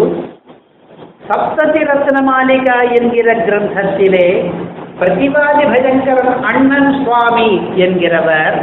சப்ததி 1.29 1.83
ரத்ன 1.89 2.21
மாளிகா 2.29 2.79
என்கிற 2.99 3.35
கிரந்தத்திலே 3.47 4.29
பிரதிவாதி 5.01 5.65
பஜங்கரன் 5.73 6.33
அண்ணன் 6.51 6.91
சுவாமி 7.03 7.51
என்கிறவர் 7.85 8.57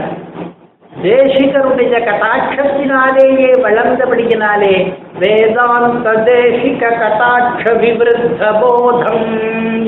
தேசிகருடைய 1.04 1.96
கட்டாட்சத்தினாலேயே 2.06 3.50
வளர்ந்தபடியினாலே 3.66 4.74
வேதாந்த 5.20 6.14
தேசிக 6.26 6.92
கட்டாட்ச 7.02 7.74
விவருத்த 7.82 8.52
போதம் 8.62 9.30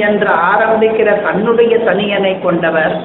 என்று 0.10 0.31
ஆரம்பிக்கிற 0.51 1.10
தன்னுடைய 1.23 1.73
தனியனை 1.88 2.34
கொண்டவர். 2.41 2.95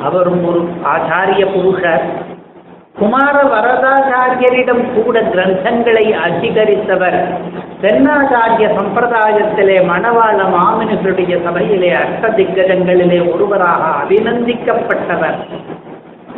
அவரும் 0.00 0.44
ஒரு 0.48 0.68
ஆச்சாரிய 0.84 1.44
புருஷர். 1.52 2.04
குமார 2.98 3.42
வரதாச்சாரியரிடம் 3.42 5.02
கூட 5.02 5.20
கிரந்தங்களை 5.20 6.16
அங்கீகரித்தவர் 6.24 7.18
தென்னாச்சாரிய 7.82 8.66
சம்பிரதாயத்திலே 8.78 9.76
மணவாள 9.86 10.38
மாமினிகளுடைய 10.56 11.42
சபையிலே 11.44 11.92
அஷ்ட 11.92 13.32
ஒருவராக 13.32 13.82
அபிநந்திக்கப்பட்டவர். 14.02 15.38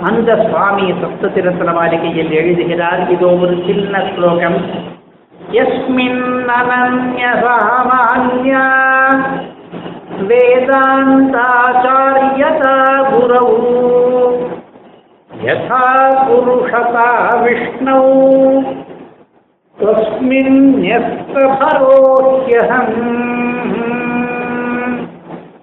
அந்த 0.02 0.46
சுவாமி 0.48 0.92
சப்ததிரத்ன 0.92 1.74
மாளிகையில் 1.74 2.30
எழுதுகிறார் 2.30 3.10
இதோ 3.10 3.26
ஒரு 3.26 3.62
சின்ன 3.66 4.02
ஸ்லோகம். 4.14 4.58
எஸ்மின் 5.50 6.48
அனன்ய 6.48 7.24
वेदान्ताचार्यता 10.20 11.26
गुरौ 13.10 13.48
यथा 15.44 15.86
पुरुषता 16.24 17.40
विष्णौ। 17.42 18.02
तस्मिन् 19.80 20.84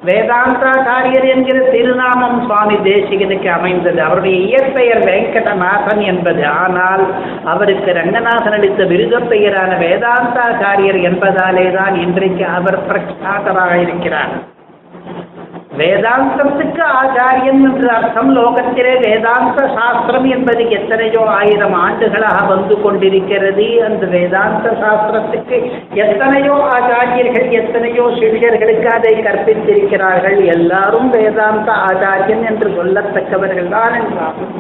வேதாந்தா 0.05 0.83
காரியர் 0.85 1.25
என்கிற 1.25 1.59
திருநாமம் 1.59 2.41
சுவாமி 2.41 2.75
தேசிகனுக்கு 2.75 3.45
அமைந்தது. 3.45 4.01
அவருடைய 4.01 4.37
இயற்பெயர் 4.37 4.99
வெங்கடநாதன் 4.99 6.01
என்பது. 6.05 6.45
ஆனால் 6.45 7.03
அவருக்கு 7.45 7.93
ரங்கநாதன் 7.93 8.53
அளித்த 8.53 8.83
விருதப் 8.83 9.29
பெயரான 9.29 9.77
வேதாந்தாச்சாரியர் 9.77 10.99
என்பதாலே 11.09 11.75
தான் 11.75 11.95
இன்றைக்கு 11.95 12.45
அவர் 12.45 12.79
பிரக்ஷாதராக 12.87 13.81
இருக்கிறார் 13.81 14.33
வேதாந்தத்துக்கு 15.79 16.81
ஆச்சாரியன் 16.99 17.61
என்று 17.67 17.87
அர்த்தம் 17.89 18.31
லோகத்திலே 18.37 18.93
வேதாந்த 19.05 19.59
சாஸ்திரம் 19.75 20.27
என்பது 20.35 20.63
எத்தனையோ 20.69 21.21
ஆயிரம் 21.37 21.75
ஆண்டுகளாக 21.83 22.39
வந்து 22.53 22.75
கொண்டிருக்கிறது. 22.81 23.67
அந்த 23.87 24.05
வேதாந்த 24.15 24.73
சாஸ்திரத்துக்கு 24.81 25.59
எத்தனையோ 26.03 26.57
ஆச்சாரியர்கள் 26.75 27.47
எத்தனையோ 27.61 28.07
சிஷியர்களுக்கு 28.19 28.89
அதை 28.97 29.13
கற்பித்திருக்கிறார்கள். 29.29 30.39
எல்லாரும் 30.57 31.09
வேதாந்த 31.09 31.71
ஆச்சாரியன் 31.87 32.45
என்று 32.51 32.69
சொல்லத்தக்கவர்கள் 32.79 33.73
தான் 33.77 33.97
என்றாகும். 34.01 34.53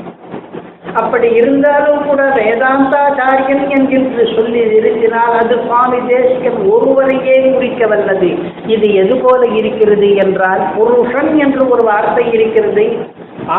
அப்படி 0.99 1.27
இருந்தாலும் 1.33 2.01
கூட 2.07 2.21
வேதாந்தாச்சாரியன் 2.37 3.63
என்று 3.75 4.23
சொல்லி 4.35 4.61
இருக்கினால் 4.77 5.33
அது 5.41 5.55
சுவாமி 5.65 5.99
தேசிகன் 6.07 6.59
ஒருவரையே 6.73 7.35
குறிக்க 7.53 7.87
வல்லது. 7.87 8.29
இது 8.65 8.87
எது 8.93 9.15
போல 9.17 9.41
இருக்கிறது 9.59 10.09
என்றால் 10.15 10.63
புருஷன் 10.75 11.31
என்று 11.37 11.63
ஒரு 11.69 11.83
வார்த்தை 11.83 12.25
இருக்கிறது. 12.33 12.85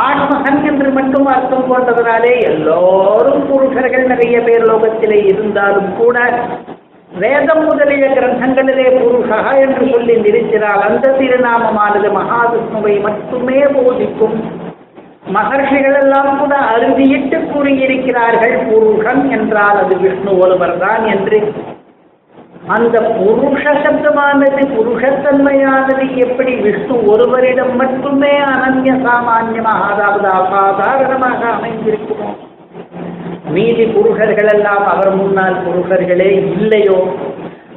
ஆத்மகன் 0.03 0.61
என்று 0.65 0.91
மட்டும் 0.91 1.27
அர்த்தம் 1.27 1.71
கொண்டதனாலே 1.73 2.35
எல்லோரும் 2.51 3.43
புருஷர்கள் 3.49 4.07
நிறைய 4.07 4.37
பேர் 4.41 4.69
லோகத்திலே 4.71 5.21
இருந்தாலும் 5.25 5.91
கூட 5.97 6.19
வேதம் 7.19 7.65
முதலிய 7.65 8.05
கிரந்தங்களிலே 8.09 8.87
புருஷா 9.01 9.39
என்று 9.65 9.85
சொல்லி 9.93 10.15
நிறுத்தினால் 10.17 10.83
அந்த 10.89 11.15
திருநாமமானது 11.19 12.11
மகாவிஷ்ணுவை 12.19 12.95
மட்டுமே 13.01 13.59
போதிக்கும். 13.75 14.37
மகர்ஷிகள் 15.23 15.97
எல்லாம் 16.03 16.39
கூட 16.39 16.57
அறுதியிட்டு 16.73 17.53
கூறியிருக்கிறார்கள் 17.53 18.69
புருஷன் 18.69 19.31
என்றால் 19.31 19.77
அது 19.77 19.97
விஷ்ணு 19.97 20.39
ஒருவர் 20.39 20.79
தான் 20.79 21.05
என்று. 21.05 21.39
அந்த 22.69 23.01
புருஷ 23.01 23.65
சப்தமானது 23.85 24.67
புருஷத்தன்மையானது 24.77 26.19
எப்படி 26.19 26.53
விஷ்ணு 26.57 27.13
ஒருவரிடம் 27.13 27.77
மட்டுமே 27.77 28.39
அனன்ய 28.43 28.93
சாமான்யமாக 29.05 29.87
அதாவது 29.93 30.29
அசாதாரணமாக 30.29 31.41
அமைந்திருக்குமோ? 31.53 32.29
மீதி 33.51 33.87
புருஷர்கள் 33.87 34.51
எல்லாம் 34.55 34.87
அவர் 34.87 35.17
முன்னால் 35.17 35.63
புருஷர்களே 35.65 36.31
இல்லையோ? 36.53 36.99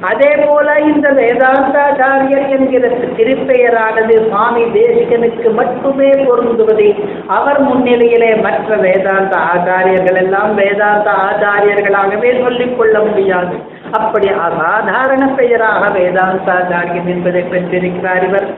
அதே 0.00 0.34
போல 0.46 0.74
இந்த 0.80 1.08
வேதாந்தாச்சாரியர் 1.10 2.48
என்கிற 2.48 2.88
திருப்பெயரானது 2.88 4.28
சுவாமி 4.28 4.62
தேசிகனுக்கு 4.62 5.52
மட்டுமே 5.54 6.10
பொருந்துவது 6.10 6.94
அவர் 7.26 7.64
முன்னிலையிலே 7.64 8.42
மற்ற 8.42 8.76
வேதாந்த 8.76 9.36
ஆச்சாரியர்கள் 9.36 10.14
எல்லாம் 10.14 10.54
வேதாந்த 10.54 11.10
ஆச்சாரியர்களாகவே 11.10 12.42
சொல்லிக் 12.42 12.78
கொள்ள 12.78 12.98
முடியாது. 12.98 13.56
அப்படி 13.90 14.28
அசாதாரண 14.28 15.26
பெயராக 15.26 15.98
வேதாந்தாச்சாரியன் 15.98 17.06
என்பதை 17.06 17.42
பெற்றிருக்கிறார் 17.42 18.28
இவர். 18.28 18.48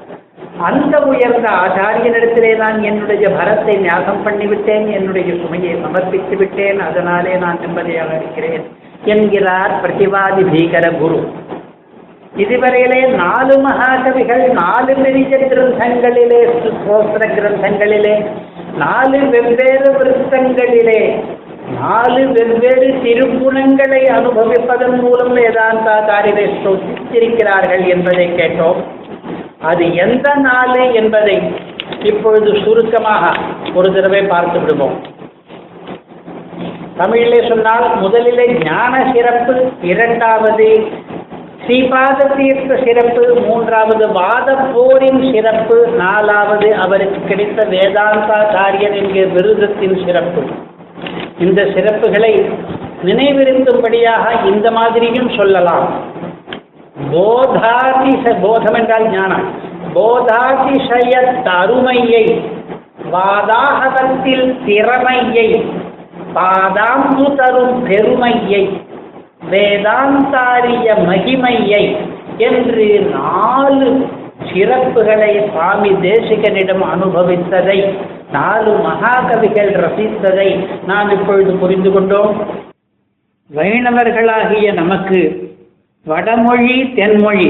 அந்த 0.59 1.01
உயர்ந்த 1.01 1.48
ஆச்சாரியனிடத்திலே 1.48 2.57
நான் 2.57 2.83
என்னுடைய 2.83 3.31
பரத்தை 3.31 3.77
நியாகம் 3.77 4.27
பண்ணிவிட்டேன் 4.27 4.92
என்னுடைய 4.92 5.33
சுமையை 5.42 5.77
சமர்ப்பித்து 5.83 6.37
விட்டேன் 6.37 6.81
அதனாலே 6.81 7.35
நான் 7.35 7.61
நிம்மதியாக 7.61 8.16
இருக்கிறேன். 8.16 8.87
என்கிறார் 9.04 9.72
பிரதிவாதி 9.82 10.42
பீகர 10.52 10.98
குரு. 10.98 11.18
இதுவரையிலே 12.37 13.14
நாலு 13.14 13.54
மகாகவிகள் 13.58 14.42
நாலு 14.48 14.94
பெரிய 14.94 15.37
கிரந்தங்களிலே 15.37 16.40
சோஸ்திர 16.87 17.22
கிரந்தங்களிலே 17.37 18.26
நாலு 18.76 19.18
வெவ்வேறு 19.18 19.88
விருத்தங்களிலே 19.98 21.22
நாலு 21.80 22.26
வெவ்வேறு 22.26 22.88
திருப்புணங்களை 23.04 24.02
அனுபவிப்பதன் 24.18 25.00
மூலம் 25.00 25.37
வேதாந்தாச்சாரியரை 25.37 26.46
சொத்திருக்கிறார்கள் 26.64 27.88
என்பதை 27.88 28.26
கேட்டோம். 28.28 28.76
அது 29.61 29.94
எந்த 29.94 30.34
நாள் 30.34 30.92
என்பதை 30.92 31.42
இப்பொழுது 32.02 32.50
சுருக்கமாக 32.64 33.37
ஒரு 33.74 33.94
தடவை 33.94 34.22
பார்த்து 34.22 34.61
விடுவோம். 34.61 35.16
தமிழிலே 36.98 37.48
சொன்னால் 37.48 37.96
முதலிலே 37.96 38.46
ஞான 38.62 39.11
சிறப்பு 39.14 39.54
இரண்டாவது 39.82 40.87
ஸ்ரீபாத 41.62 42.37
தீர்த்த 42.37 42.76
சிறப்பு 42.84 43.40
மூன்றாவது 43.46 44.12
வாத 44.12 44.54
போரின் 44.54 45.32
சிறப்பு 45.32 45.88
நாலாவது 45.96 46.74
அவருக்கு 46.74 47.20
கிடைத்த 47.20 47.66
வேதாந்தாச்சாரியர் 47.70 48.94
என்கிற 48.94 49.26
விருதத்தின் 49.26 50.02
சிறப்பு. 50.06 50.42
இந்த 51.38 51.62
சிறப்புகளை 51.62 52.32
நினைவிருக்கும்படியாக 53.04 54.44
இந்த 54.44 54.70
மாதிரியும் 54.70 55.30
சொல்லலாம். 55.37 55.88
போதாதிச 57.12 58.37
போதம் 58.40 58.74
என்றால் 58.74 59.11
ஞானம். 59.11 59.44
போதாதிசய 59.94 61.12
தருமையை 61.42 62.24
வாதாகதத்தில் 63.12 64.46
திறமையை 64.66 65.64
பாதாம்பு 66.34 67.34
தரும் 67.34 67.82
பெருமையை 67.82 68.62
வேதாந்தாரிய 69.50 70.86
மகிமையை 71.08 71.96
என்று 72.36 73.10
நாலு 73.14 74.06
சிறப்புகளை 74.48 75.32
சுவாமி 75.46 75.90
தேசிகனிடம் 75.90 76.84
அனுபவித்ததை 76.94 77.78
நாலு 78.32 78.72
மகாகவிகள் 78.78 79.70
ரசித்ததை 79.84 80.48
நாம் 80.86 81.10
இப்பொழுது 81.10 81.52
புரிந்து 81.56 81.90
கொண்டோம். 81.90 82.46
வைணவர்களாகிய 83.54 84.72
நமக்கு 84.72 85.20
வடமொழி 86.04 86.82
தென்மொழி 86.82 87.48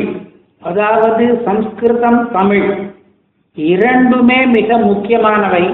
அதாவது 0.62 1.42
சம்ஸ்கிருதம் 1.44 2.30
தமிழ் 2.32 2.68
இரண்டுமே 3.54 4.46
மிக 4.46 4.78
முக்கியமானவை. 4.78 5.64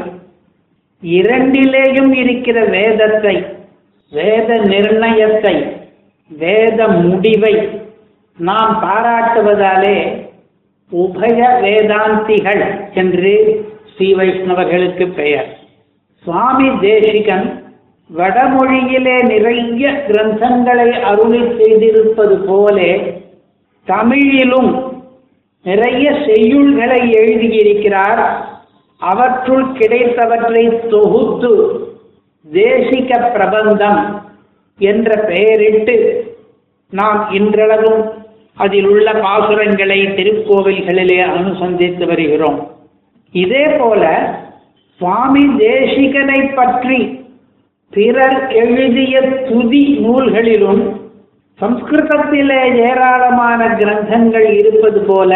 இரண்டிலேயும் 1.04 2.12
இருக்கிற 2.12 2.64
வேதத்தை 2.64 3.44
வேத 4.12 4.56
நிர்ணயத்தை 4.56 5.56
வேத 6.30 6.88
முடிவை 6.88 7.54
நாம் 8.38 8.82
பாராட்டுவதாலே 8.82 9.98
உபய 10.92 11.38
வேதாந்திகள் 11.62 12.92
என்று 12.94 13.32
ஸ்ரீ 13.94 14.14
வைஷ்ணவர்களுக்கு 14.14 15.06
பெயர். 15.14 15.48
சுவாமி 16.24 16.68
தேசிகன் 16.80 17.62
வடமொழியிலே 18.16 19.16
நிறைய 19.22 19.90
கிரந்தங்களை 20.08 20.88
அருளி 21.00 21.42
செய்திருப்பது 21.58 22.36
போலே 22.46 22.92
தமிழிலும் 23.84 24.72
நிறைய 25.62 26.10
செய்யுள்களை 26.10 27.00
எழுதியிருக்கிறார். 27.20 28.53
அவற்றுள் 29.00 29.64
கிடைத்தவற்றை 29.64 30.88
தொகுத்து 30.88 31.52
தேசிக 32.52 33.32
பிரபந்தம் 33.32 34.22
என்ற 34.78 35.16
பெயரிட்டு 35.16 36.26
நாம் 36.88 37.30
இன்றளவும் 37.30 38.12
அதில் 38.54 38.88
உள்ள 38.88 39.12
பாசுரங்களை 39.12 40.00
திருக்கோவில்களிலே 40.16 41.20
அனுசந்தித்து 41.36 42.06
வருகிறோம். 42.06 42.70
இதே 43.30 43.66
போல 43.66 44.02
சுவாமி 45.00 45.44
தேசிகனை 45.58 46.54
பற்றி 46.54 47.22
பிறர் 47.90 48.52
எழுதிய 48.52 49.20
துதி 49.20 49.98
நூல்களிலும் 50.02 50.82
சம்ஸ்கிருதத்திலே 51.60 52.62
ஏராளமான 52.88 53.66
கிரந்தங்கள் 53.66 54.48
இருப்பது 54.58 55.00
போல 55.00 55.32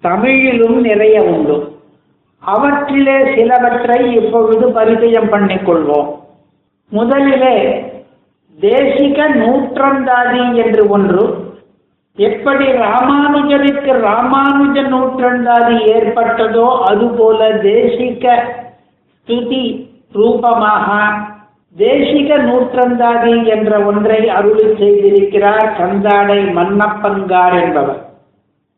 தமிழிலும் 0.00 0.80
நிறைய 0.80 1.22
உண்டு. 1.22 1.77
அவற்றிலே 2.52 3.18
சிலவற்றை 3.34 4.00
இப்பொழுது 4.14 4.66
பரிச்சயம் 4.72 5.32
பண்ணிக்கொள்வோம். 5.32 6.08
முதலிலே 6.92 7.56
தேசிக 8.58 9.18
நூற்றந்தாதி 9.40 10.44
என்று 10.64 10.82
ஒன்று 10.88 11.24
எப்படி 12.18 12.66
ராமானுஜருக்கு 12.84 13.92
ராமானுஜ 14.06 14.76
நூற்றந்தாதி 14.94 15.76
ஏற்பட்டதோ 15.96 16.68
அதுபோல 16.82 17.50
தேசிக 17.66 18.24
ஸ்துதி 19.18 19.64
ரூபமாக 20.12 20.88
தேசிக 21.76 22.38
நூற்றந்தாதி 22.48 23.34
என்ற 23.46 23.80
ஒன்றை 23.80 24.20
அருளி 24.28 24.66
செய்திருக்கிறார் 24.80 25.68
கந்தாடை 25.80 26.40
மன்னப்பங்கார் 26.58 27.56
என்பவர். 27.62 28.00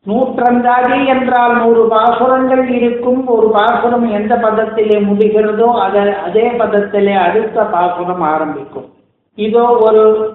நூற்றந்தாதி 0.09 1.07
என்றால் 1.07 1.57
நூறு 1.57 1.89
பாசுரங்கள் 1.89 2.69
இருக்கும். 2.69 3.27
ஒரு 3.27 3.51
பாசுரம் 3.51 4.11
எந்த 4.11 4.35
பதத்திலே 4.35 4.99
முடிகிறதோ 5.01 5.81
அதை 5.81 6.15
அதே 6.25 6.51
பதத்திலே 6.51 7.15
அடுத்த 7.17 7.63
பாசுரம் 7.63 8.21
ஆரம்பிக்கும். 8.21 8.93
இதோ 9.35 9.77
ஒரு 9.81 10.35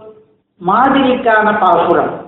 மாதிரிக்கான 0.67 1.59
பாசுரம். 1.59 2.23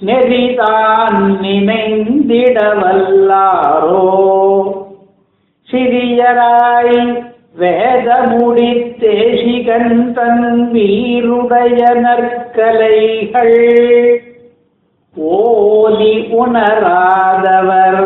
நெறிதான் 0.05 1.19
நினைந்திடவல்லாரோ. 1.43 2.53
சிறியராய் 5.71 7.33
வேதமுடி 7.55 8.69
தேசிகன் 8.99 10.13
தன் 10.13 10.71
வீருடைய 10.73 11.81
நற்கலைகள் 11.95 13.59
ஓதி 15.17 16.15
உணராதவர். 16.37 18.01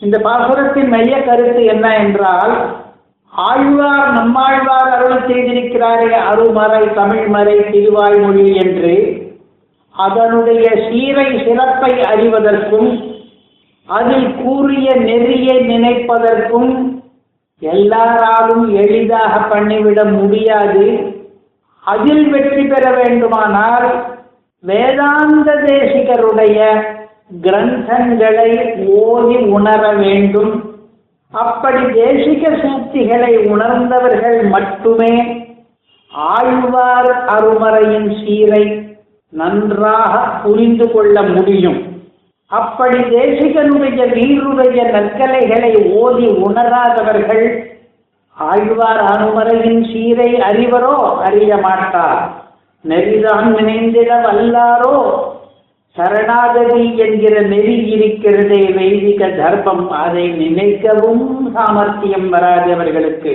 இந்த 0.00 0.18
பாசுரத்தின் 0.18 0.88
மைய 0.88 1.22
கருத்து 1.22 1.64
என்ன 1.64 1.86
என்றால் 1.96 2.54
ஆழ்வார் 3.32 4.12
நம்மாழ்வார் 4.12 4.92
அருள் 4.96 5.26
செய்திருக்கிறாரே 5.26 6.10
அருமறை 6.30 6.84
தமிழ்மறை 6.94 7.56
திருவாய்மொழி 7.70 8.46
என்று 8.56 8.94
அதனுடைய 9.94 10.64
சீரை 10.86 11.28
சிறப்பை 11.44 11.92
அறிவதற்கும் 12.02 12.90
அதில் 13.88 14.30
கூறிய 14.44 14.94
நெறியை 15.00 15.58
நினைப்பதற்கும் 15.68 16.72
எல்லாராலும் 17.60 18.74
எளிதாக 18.74 19.34
பண்ணிவிட 19.48 20.12
முடியாது. 20.12 21.14
அதில் 21.84 22.30
வெற்றி 22.30 22.64
பெற 22.64 22.90
வேண்டுமானால் 22.90 24.16
வேதாந்த 24.60 25.54
தேசிகருடைய 25.54 26.58
கிரந்தங்களை 27.42 28.50
ஓதி 28.86 29.36
உணர 29.36 29.92
வேண்டும். 29.92 30.52
அப்படி 31.30 31.82
தேசிக 31.84 32.52
சூக்திகளை 32.62 33.32
உணர்ந்தவர்கள் 33.48 34.42
மட்டுமே 34.42 35.14
ஆழ்வார் 36.12 37.24
அருமறையின் 37.26 38.10
சீரை 38.18 38.64
நன்றாக 39.28 40.14
புரிந்து 40.42 40.92
கொள்ள 40.92 41.22
முடியும். 41.22 41.97
அப்படி 42.50 42.98
தேசிகனுடைய 42.98 44.02
வீருடைய 44.12 44.82
நற்கலைகளை 44.92 45.72
ஓதி 45.92 46.26
உணராதவர்கள் 46.26 47.46
ஆழ்வார் 48.36 49.00
அனுமரையின் 49.12 49.82
சீரை 49.92 50.30
அறிவரோ 50.34 50.94
அறிய 51.16 51.56
மாட்டார். 51.56 52.22
நெறிதான் 52.88 53.48
நினைந்திட 53.56 54.10
வல்லாரோ? 54.26 54.96
சரணாகதி 55.96 56.96
என்கிற 56.96 57.40
நெறி 57.40 57.76
இருக்கிறதே 57.90 58.62
வைதிக 58.76 59.28
தர்மம் 59.28 59.90
அதை 59.90 60.24
நினைக்கவும் 60.32 61.24
சாமர்த்தியம் 61.54 62.32
வராதவர்களுக்கு 62.32 63.34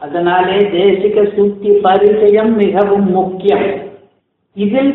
அதனாலே 0.00 0.58
தேசிக 0.76 1.16
சூக்தி 1.36 1.70
பரிச்சயம் 1.70 2.56
மிகவும் 2.56 3.10
முக்கியம். 3.10 3.68
இதில் 4.54 4.94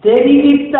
தெரிவித்த 0.00 0.76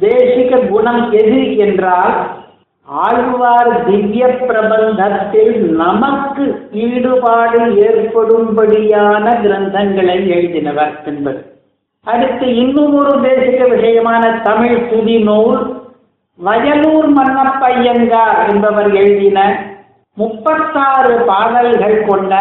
தேசிக 0.00 0.68
குணம் 0.68 1.10
எது 1.10 1.56
என்றால் 1.56 2.36
ஆழ்வார் 2.84 3.84
திவ்ய 3.84 4.26
பிரபந்தத்தில் 4.26 5.58
நமக்கு 5.58 6.68
ஈடுபாடு 6.70 7.60
ஏற்படும்படியான 7.60 9.24
கிரந்தங்களை 9.44 10.26
எழுதினவர் 10.26 11.04
என்பது. 11.04 11.60
அடுத்து 12.04 12.56
இன்னும் 12.56 12.94
ஒரு 12.94 13.10
தேசிக 13.20 13.60
விஷயமான 13.74 14.42
தமிழ் 14.42 14.88
துதி 14.88 15.22
நூல் 15.22 15.76
வயலூர் 16.44 17.08
மன்னப்பையங்கார் 17.16 18.48
என்பவர் 18.48 18.94
எழுதின 18.94 19.66
முப்பத்தாறு 20.12 21.24
பாடல்கள் 21.26 22.04
கொண்ட 22.04 22.34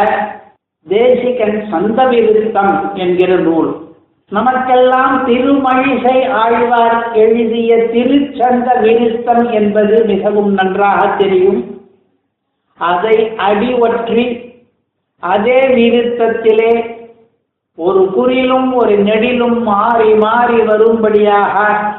தேசிகன் 0.87 1.65
சந்த 1.71 2.05
விருத்தம் 2.05 2.93
என்கிற 2.93 3.35
நூல். 3.35 3.86
நமக்கெல்லாம் 4.29 5.27
திருமழிசை 5.27 6.29
ஆழ்வார் 6.29 7.11
எழுதிய 7.11 7.77
திருச்சந்த 7.77 8.81
விருத்தம் 8.81 9.51
என்பது 9.51 10.05
மிகவும் 10.05 10.53
நன்றாக 10.53 11.07
தெரியும். 11.07 11.77
அதை 12.77 13.35
அடிவற்றி 13.35 14.55
அதே 15.19 15.61
விருத்தத்திலே 15.61 16.95
ஒரு 17.75 18.11
குறிலும் 18.17 18.73
ஒரு 18.73 18.97
நெடிலும் 18.97 19.63
மாறி 19.63 20.13
மாறி 20.13 20.61
வரும்படியாக 20.61 21.93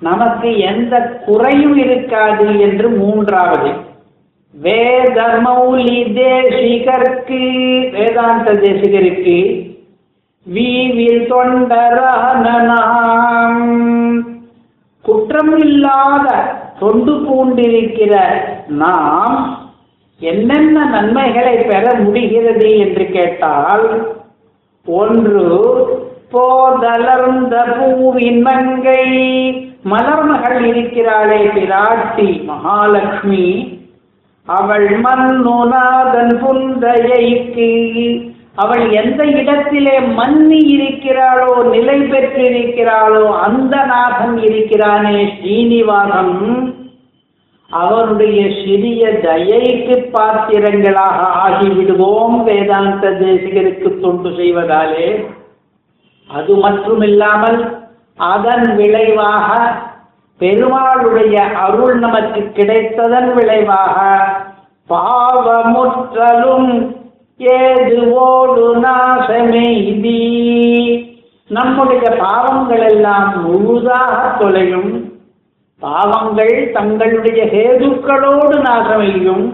நமக்கு 0.00 0.58
எந்த 0.58 0.94
குறையும் 1.26 1.76
இருக்காது 1.76 2.60
என்று 2.60 2.88
மூன்றாவது. 2.90 3.70
வேதர்மௌலி 4.54 5.92
தேசிகர்க்கு 6.14 7.42
வேதாந்த 7.92 8.48
தேசிகருக்கு 8.60 9.36
வீவில் 10.46 11.24
தொண்டரான 11.28 12.44
நாம் 12.66 13.60
குற்றம் 15.04 15.54
இல்லாத 15.58 16.26
தொண்டு 16.78 17.14
பூண்டிருக்கிற 17.24 18.14
நாம் 18.76 19.36
என்னென்ன 20.20 20.84
நன்மைகளை 20.90 21.56
பெற 21.62 21.84
முடிகிறது 22.02 22.68
என்று 22.78 23.04
கேட்டால் 23.10 23.86
ஒன்று 24.86 25.46
போதலர்ந்த 26.32 27.54
பூவின் 27.72 28.42
மங்கை 28.42 29.02
மலர்மகள் 29.84 30.60
இருக்கிறாளே 30.66 31.40
பிராட்டி 31.54 32.28
மகாலட்சுமி 32.46 33.46
அவள் 34.46 35.00
மன்னுநாதன் 35.00 36.32
புந்தையைக்கு 36.42 37.70
அவள் 38.54 38.90
எந்த 38.90 39.24
இடத்திலே 39.24 40.00
மன்னி 40.00 40.58
இருக்கிறாளோ 40.76 41.68
நிலை 41.70 42.00
பெற்றிருக்கிறாளோ 42.00 43.28
அந்த 43.28 43.84
நாதன் 43.84 44.38
இருக்கிறானே 44.38 45.34
ஸ்ரீனிவாசன். 45.34 46.74
அவனுடைய 47.70 48.40
சிறிய 48.48 49.08
தயைக்கு 49.22 49.96
பாத்திரங்களாக 50.10 51.18
ஆகிவிடுவோம் 51.44 52.44
வேதாந்த 52.44 53.10
தேசிகருக்கு 53.10 54.00
தொண்டு 54.00 54.28
செய்வதாலே. 54.28 55.24
அது 56.28 56.56
மட்டுமில்லாமல் 56.56 57.60
அதன் 58.16 58.76
விளைவாக 58.76 59.48
பெருமாளுடைய 60.42 61.36
அருள் 61.56 61.98
நமக்கு 61.98 62.40
கிடைத்ததன் 62.54 63.34
விளைவாக 63.34 63.96
பாவமுற்றலும் 64.90 66.70
ஏதுவோடு 67.40 68.82
நாசமெய்தி 68.82 70.20
நம்முடைய 71.50 72.10
பாவங்கள் 72.18 72.82
எல்லாம் 72.82 73.42
முழுதாக 73.42 74.38
தொலையும். 74.38 74.90
பாவங்கள் 75.82 76.72
தங்களுடைய 76.72 77.44
ஹேதுக்களோடு 77.44 78.56
நாசமையும் 78.58 79.44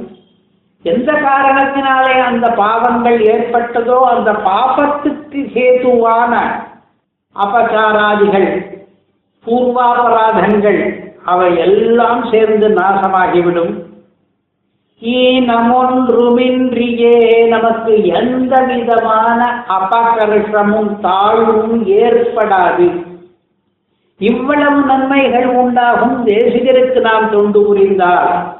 எந்த 0.84 1.12
காரணத்தினாலே 1.12 2.20
அந்த 2.20 2.48
பாவங்கள் 2.48 3.20
ஏற்பட்டதோ 3.26 3.96
அந்த 4.08 4.32
பாபத்துக்கு 4.44 5.40
ஹேதுவான 5.54 6.32
அபச்சாராதிகள் 7.36 8.77
பூர்வாபராதங்கள் 9.46 11.06
அவை 11.24 11.58
எல்லாம் 11.58 12.30
சேர்ந்து 12.30 12.68
நாசமாகிவிடும். 12.68 13.86
ஈனமொன்றுமின்றியே 15.02 17.48
நமக்கு 17.48 18.06
எந்த 18.06 18.62
விதமான 18.62 19.64
அபகர்ஷமும் 19.68 21.00
தாழ்வும் 21.00 21.86
ஏற்படாது. 21.86 23.06
இவ்வளவு 24.18 24.80
நன்மைகள் 24.80 25.46
உண்டாகும் 25.46 26.26
தேசிகருக்கு 26.26 27.00
நாம் 27.00 27.30
தொண்டு 27.30 27.64
புரிந்தார் 27.64 28.56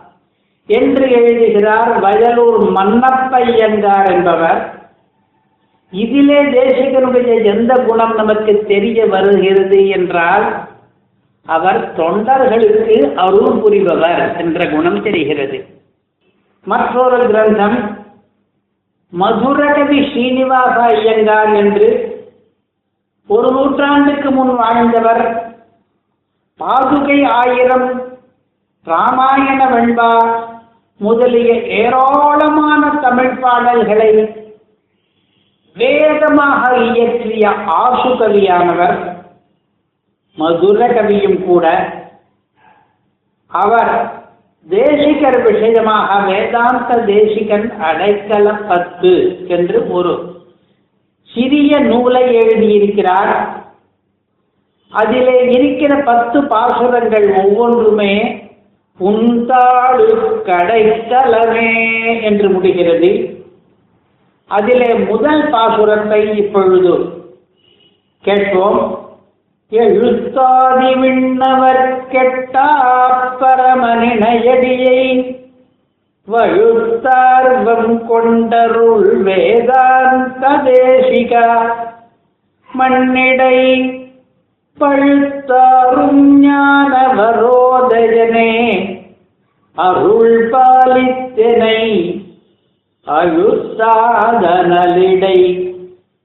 என்று 0.67 1.11
எழுதுகிறார் 1.11 2.01
வயலூர் 2.01 2.77
மன்னப்பையங்கார் 2.77 4.13
என்பவர் 4.13 4.78
இதிலே 5.93 6.43
தேசிகனுடைய 6.45 7.45
எந்த 7.45 7.73
குணம் 7.85 8.15
நமக்கு 8.15 8.65
தெரிய 8.67 9.07
வருகிறது 9.07 9.89
என்றால் 9.89 10.47
அவர் 11.47 11.93
தொண்டர்களுக்கு 11.97 12.97
அருள் 13.15 13.61
புரிபவர் 13.61 14.37
என்ற 14.37 14.67
குணம் 14.69 15.03
தெரிகிறது. 15.03 15.59
மற்றொரு 16.67 17.19
கிரந்தம் 17.27 17.79
மதுரகவி 19.13 19.99
ஸ்ரீனிவாச 20.09 20.77
ஐயங்கார் 20.89 21.53
என்று 21.57 21.89
ஒரு 23.27 23.53
நூற்றாண்டுக்கு 23.53 24.31
முன் 24.31 24.53
வாழ்ந்தவர் 24.57 25.25
பாதுகை 26.61 27.19
ஆயிரம் 27.25 27.89
ராமாயண 28.87 29.61
வெண்பா 29.71 30.11
முதலிய 31.01 31.55
ஏராளமான 31.79 32.91
தமிழ் 33.01 33.39
பாடல்களை 33.39 34.11
வேதமாக 35.79 36.77
இயற்றிய 36.77 37.49
ஆசு 37.65 38.09
கவியானவர் 38.09 38.97
மதுர 40.37 40.87
கவியும் 40.89 41.45
கூட 41.45 41.67
அவர் 43.47 43.93
தேசிகர் 44.67 45.43
விஷயமாக 45.43 46.27
வேதாந்த 46.27 46.97
தேசிகன் 47.05 47.73
அடைக்கல 47.81 48.69
பத்து 48.69 49.13
என்று 49.49 49.79
ஒரு 49.91 50.13
சிறிய 51.31 51.79
நூலை 51.79 52.25
எழுதியிருக்கிறார். 52.39 53.33
அதிலே 54.93 55.39
இருக்கிற 55.49 55.97
பத்து 55.97 56.39
பாசுரங்கள் 56.43 57.27
ஒவ்வொன்றுமே 57.45 58.15
உந்தாளு 59.01 60.07
கடைத்தலமே 60.49 61.73
என்று 62.23 62.49
முடிகிறது. 62.49 63.38
அதிலே 64.51 65.05
முதல் 65.05 65.51
பாசுரத்தை 65.51 66.37
இப்பொழுது 66.37 67.19
கேட்போம். 68.25 69.07
எழுத்தாதி 69.73 70.95
விண்ணவர் 70.95 72.09
கெட்டா 72.13 72.69
பரமனிணையடியை 73.41 75.35
வழுத்தார்வம் 76.29 78.07
கொண்டருள் 78.07 79.23
வேதாந்த 79.23 80.65
தேசிகா 80.65 81.77
மண்ணிடை 82.71 83.97
பழுத்தாரும் 84.79 86.43
ஞானவரோதயனே 86.43 88.51
அருள் 89.79 90.51
பாலித்தனை 90.51 92.19
அழுத்தாதனலிடை 93.17 95.67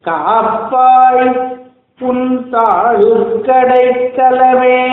காப்பாய் 0.06 1.60
புன்தாழுக்கடைக்கலமே 2.00 4.84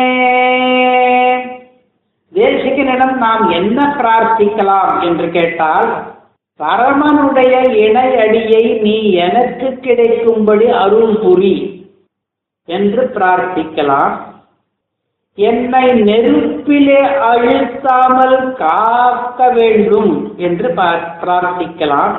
தேசிகனிடம் 2.35 3.17
நாம் 3.17 3.51
என்ன 3.51 3.95
பிரார்த்திக்கலாம் 3.99 5.03
என்று 5.03 5.31
கேட்டால் 5.31 6.19
பரமனுடைய 6.61 7.87
இணையடியை 7.87 8.81
நீ 8.81 9.13
எனக்கு 9.13 9.81
கிடைக்கும்படி 9.81 10.67
அருள் 10.83 11.13
புரி 11.13 11.89
என்று 12.69 13.11
பிரார்த்திக்கலாம். 13.15 14.30
என்னை 15.41 15.85
நெருப்பிலே 16.03 17.01
அழுத்தாமல் 17.31 18.53
காக்க 18.53 19.49
வேண்டும் 19.49 20.35
என்று 20.37 20.69
பா- 20.69 21.11
பிரார்த்திக்கலாம். 21.23 22.17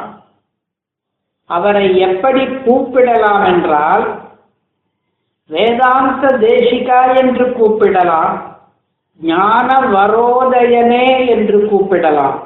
அவரை 1.46 1.98
எப்படி 1.98 2.44
கூப்பிடலாம் 2.46 3.46
என்றால் 3.46 4.06
வேதாந்த 5.50 6.38
தேசிகா 6.38 7.18
என்று 7.18 7.46
கூப்பிடலாம் 7.46 8.36
ஞான 9.22 9.70
வரோதயனே 9.92 11.28
என்று 11.28 11.58
கூப்பிடலாம். 11.60 12.38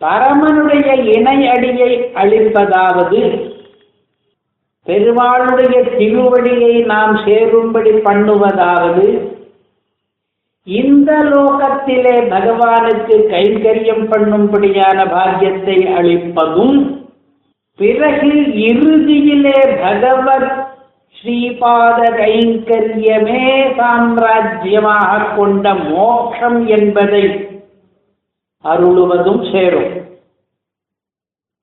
பரமனுடைய 0.00 0.88
இணை 1.16 1.48
அடியை 1.48 2.12
அளிப்பதாவது 2.14 3.22
பெருமாளுடைய 4.86 5.76
திருவடியை 5.98 6.84
நாம் 6.84 7.16
சேரும்படி 7.24 7.90
பண்ணுவதாவது 7.90 9.06
இந்த 10.76 11.10
லோகத்திலே 11.24 12.14
பகவானுக்கு 12.32 13.14
கைங்கரியம் 13.32 14.02
பண்ணும்படியான 14.10 15.10
பாக்கியத்தை 15.10 15.76
அளிப்பதும் 15.98 16.78
பிறகு 17.78 18.30
இறுதியிலே 18.68 19.60
பகவத் 19.82 20.50
ஸ்ரீபாத 21.16 22.00
கைங்கரியமே 22.18 23.44
சாம்ராஜ்யமாக 23.78 25.34
கொண்ட 25.36 25.74
மோட்சம் 25.74 26.66
என்பதை 26.66 27.22
அருளுவதும் 28.64 29.42
சேரும். 29.52 29.92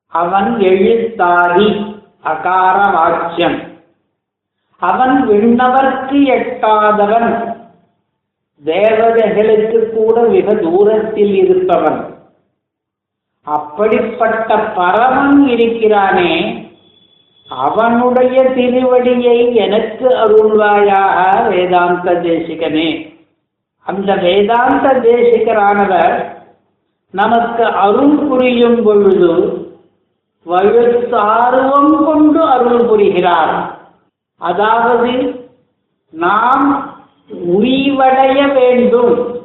அவன் 0.08 0.52
எழுத்தாரி 0.72 1.70
அகார 2.24 2.78
வாக்கியம் 2.94 3.60
அவன் 4.82 5.16
விண்ணவர்க்கு 5.28 6.20
எட்டாதவன். 6.38 7.55
தேவதைகளுக்கு 8.64 9.90
கூட 9.90 10.22
மிக 10.22 10.54
தூரத்தில் 10.54 11.36
இருப்பவன். 11.36 12.14
அப்படிப்பட்ட 13.42 14.58
பரமன் 14.58 15.48
இருக்கிறானே. 15.48 16.64
அவனுடைய 17.50 18.44
திருவடியை 18.44 19.54
எனக்கு 19.54 20.08
அருள்வாயாக 20.08 21.50
வேதாந்த 21.50 22.12
தேசிகனே. 22.12 23.14
அந்த 23.84 24.16
வேதாந்த 24.16 24.94
தேசிகரானவர் 24.94 26.34
நமக்கு 27.12 27.66
அருள் 27.66 28.16
புரியும் 28.16 28.84
பொழுது 28.84 29.64
வழுத்தார்வம் 30.46 32.06
கொண்டு 32.06 32.44
அருள் 32.44 32.86
புரிகிறார். 32.86 33.80
அதாவது 34.38 35.46
நாம் 36.10 36.95
உய்வடைய 37.30 38.54
வேண்டும். 38.54 39.40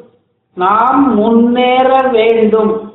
நாம் 0.55 1.15
முன்னேற 1.15 2.09
வேண்டும். 2.13 2.93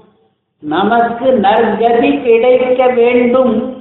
நமக்கு 0.59 1.39
நற்கதி 1.41 2.21
கிடைக்க 2.21 2.87
வேண்டும். 2.87 3.73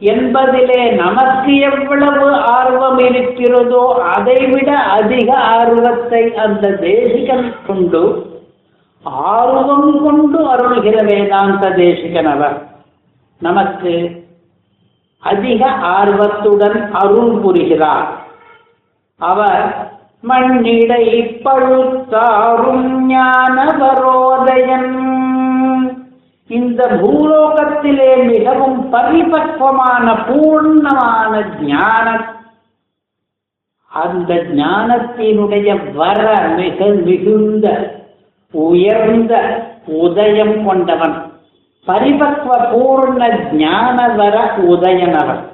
என்பதிலே 0.00 0.94
நமக்கு 0.94 1.58
எவ்வளவு 1.58 2.32
ஆர்வம் 2.32 2.98
இருக்கிறதோ 2.98 4.02
அதைவிட 4.16 4.76
அதிக 4.76 5.38
ஆர்வத்தை 5.38 6.34
அந்த 6.34 6.70
தேசிகன் 6.70 7.54
கொண்டு 7.66 8.26
ஆர்வம் 9.02 10.02
கொண்டு 10.02 10.44
அருள்கிற 10.44 11.04
வேதாந்த 11.04 11.70
தேசிகன் 11.70 12.26
அவர். 12.26 12.66
நமக்கு 13.38 14.24
அதிக 15.18 15.66
ஆர்வத்துடன் 15.70 16.92
அருள் 16.92 17.38
புரிகிறார். 17.38 18.06
அவர் 19.18 19.94
மண்ணிடை 20.22 21.40
பழுத்தாரும் 21.44 23.12
ஞானவரோதயன். 23.12 24.04
இந்த 26.46 26.86
பூலோகத்திலே 26.86 28.24
மிகவும் 28.24 28.92
பரிபக்வமான 28.92 30.14
பூர்ணமான 30.14 31.60
ஞான 31.60 32.34
அந்த 33.86 34.34
ஞானத்தினுடைய 34.34 35.92
வர 35.94 36.40
மிக 36.56 36.84
மிகுந்த 36.84 37.94
உயர்ந்த 38.50 39.62
உதயம் 39.86 40.64
கொண்டவன். 40.64 41.32
பரிபக்வ 41.86 42.56
பூர்ண 42.56 43.52
ஞான 43.52 44.08
வர 44.08 44.54
உதயனவன். 44.56 45.44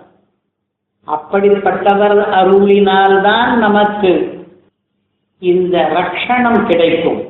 அப்படிப்பட்டவர் 1.07 2.25
அருளினால்தான் 2.43 3.55
நமக்கு 3.57 4.32
இந்த 5.43 5.91
ரக்ஷணம் 5.95 6.67
கிடைக்கும். 6.67 7.23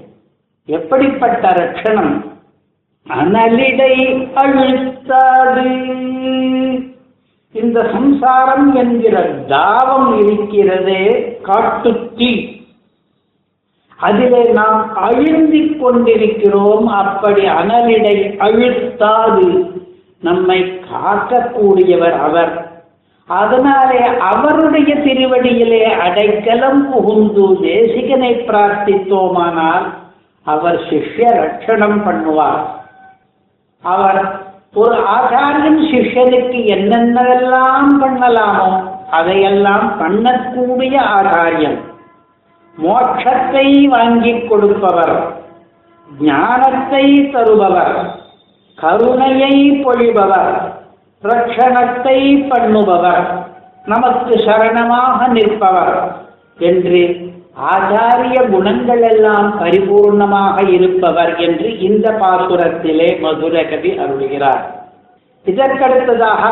எப்படிப்பட்ட 0.67 1.49
ரட்சணம் 1.49 2.25
அனலிடை 3.09 4.29
அழுத்தாது. 4.35 5.67
இந்த 7.53 7.89
சம்சாரம் 7.93 8.75
என்கிற 8.75 9.21
தாவம் 9.49 10.27
இருக்கிறதே 10.27 11.39
காட்டுத்தி. 11.47 12.63
அதிலே 13.97 14.53
நாம் 14.53 14.97
அழுந்திக் 14.97 15.79
கொண்டிருக்கிறோம். 15.79 16.87
அப்படி 16.87 17.47
அனலிடை 17.47 18.37
அழுத்தாது. 18.39 19.71
நம்மை 20.21 20.63
காக்கக்கூடியவர் 20.63 22.19
அவர். 22.21 22.72
அதனாலே 23.29 24.01
அவருடைய 24.19 24.95
திருவடியிலே 24.95 25.85
அடைக்கலம் 25.97 26.91
புகுந்து 26.91 27.47
தேசிகனை 27.61 28.33
பிரார்த்தித்தோமானால் 28.49 29.87
அவர் 30.47 30.79
சிஷ்ய 30.91 31.27
ரட்சணம் 31.41 32.01
பண்ணுவார். 32.07 32.63
அவர் 33.85 34.21
ஒரு 34.75 34.97
ஆச்சாரியன் 35.17 35.81
சிஷ்யனுக்கு 35.91 36.59
என்னென்னவெல்லாம் 36.77 37.91
பண்ணலாமோ 38.03 38.69
அதையெல்லாம் 39.11 39.87
பண்ணக்கூடிய 40.01 40.95
ஆச்சாரியன். 41.19 41.79
மோட்சத்தை 42.79 43.89
வாங்கிக் 43.89 44.49
கொடுப்பவர் 44.49 45.17
ஞானத்தை 46.21 47.31
தருபவர் 47.33 47.97
கருணையை 48.79 49.55
பொழிபவர் 49.85 50.82
ரட்சணத்தை 51.23 52.19
பண்ணுபவர். 52.51 53.25
நமக்கு 53.85 54.35
சரணமாக 54.37 55.29
நிற்பவர் 55.29 55.95
என்று 56.59 57.31
ஆச்சாரிய 57.73 58.51
குணங்கள் 58.51 59.03
எல்லாம் 59.03 59.61
பரிபூர்ணமாக 59.61 60.69
இருப்பவர் 60.69 61.37
என்று 61.37 61.79
இந்த 61.79 62.11
பாசுரத்திலே 62.11 63.21
மதுரகவி 63.21 63.91
அருள்கிறார். 63.99 64.63
இதற்கடுத்ததாக 65.47 66.45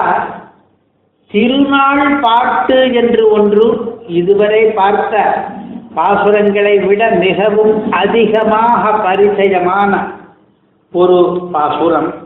திருநாள் 1.26 2.20
பாட்டு 2.20 2.92
என்று 2.92 3.32
ஒன்று 3.32 3.66
இதுவரை 4.06 4.64
பார்த்த 4.64 5.44
பாசுரங்களை 5.96 6.86
விட 6.86 7.10
மிகவும் 7.10 7.90
அதிகமாக 7.90 8.92
பரிச்சயமான 9.06 9.92
ஒரு 10.92 11.48
பாசுரம். 11.52 12.19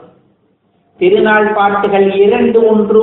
திருநாள் 0.96 1.52
பாட்டுகள் 1.52 2.14
இரண்டு 2.14 2.66
ஒன்று. 2.66 3.02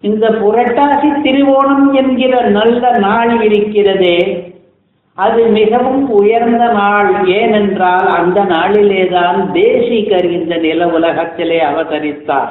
இந்த 0.02 0.24
புரட்டாசி 0.40 1.10
திருவோணம் 1.24 1.86
என்கிற 1.92 2.34
நல்ல 2.48 2.82
நாள் 2.98 3.32
இருக்கிறதே. 3.46 4.18
அது 5.14 5.46
மிகவும் 5.46 6.10
உயர்ந்த 6.10 6.72
நாள். 6.72 7.26
ஏனென்றால் 7.26 8.06
அந்த 8.06 8.44
நாளிலேதான் 8.44 9.52
தேசிகர் 9.52 10.30
இந்த 10.30 10.56
நில 10.56 10.88
உலகத்திலே 10.88 11.64
அவதரித்தார். 11.64 12.48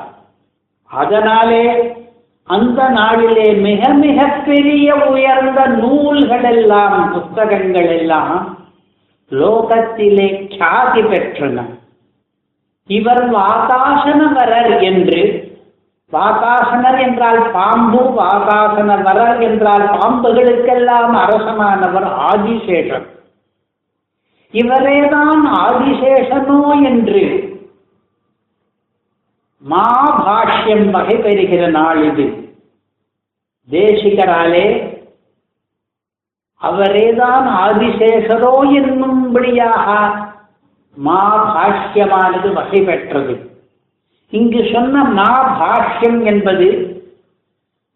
அதனாலே 0.85 1.95
அந்த 2.43 2.89
நாளிலே 2.89 3.53
மிக 3.53 3.93
மிக 3.93 4.25
பெரிய 4.45 4.95
உயர்ந்த 4.95 5.65
நூல்கள் 5.65 6.43
எல்லாம் 6.43 7.11
புஸ்தகங்கள் 7.11 7.87
எல்லாம் 7.87 8.57
லோகத்திலே 9.31 10.47
கியாதி 10.47 11.01
பெற்றன. 11.01 11.65
இவர் 12.87 13.31
வாதாசனவரர் 13.31 14.81
என்று 14.81 15.52
வாதாசனர் 16.11 16.99
என்றால் 17.01 17.51
பாம்பு 17.51 17.99
வாதாசனவரர் 17.99 19.41
என்றால் 19.41 19.81
பாம்புகளுக்கெல்லாம் 19.81 21.13
அரசனானவர் 21.23 22.07
ஆதிசேஷன். 22.31 23.05
இவரேதான் 24.51 25.41
ஆதிசேஷனோ 25.45 26.83
என்று 26.83 27.23
மாபாஷ்யம் 29.69 30.89
வகை 30.89 31.17
பெறுகிற 31.17 31.67
நாள் 31.67 32.03
இது. 32.03 32.25
தேசிகராலே 33.69 34.67
அவரேதான் 36.61 37.47
ஆதிசேஷரோ 37.63 38.53
என்னும்படியாக 38.79 39.87
மாபாஷ்யமானது 41.05 42.53
வகை 42.53 42.81
பெற்றது. 42.81 43.52
இங்கு 44.33 44.69
சொன்ன 44.73 45.03
மா 45.03 45.31
பாஷ்யம் 45.61 46.23
என்பது 46.23 46.67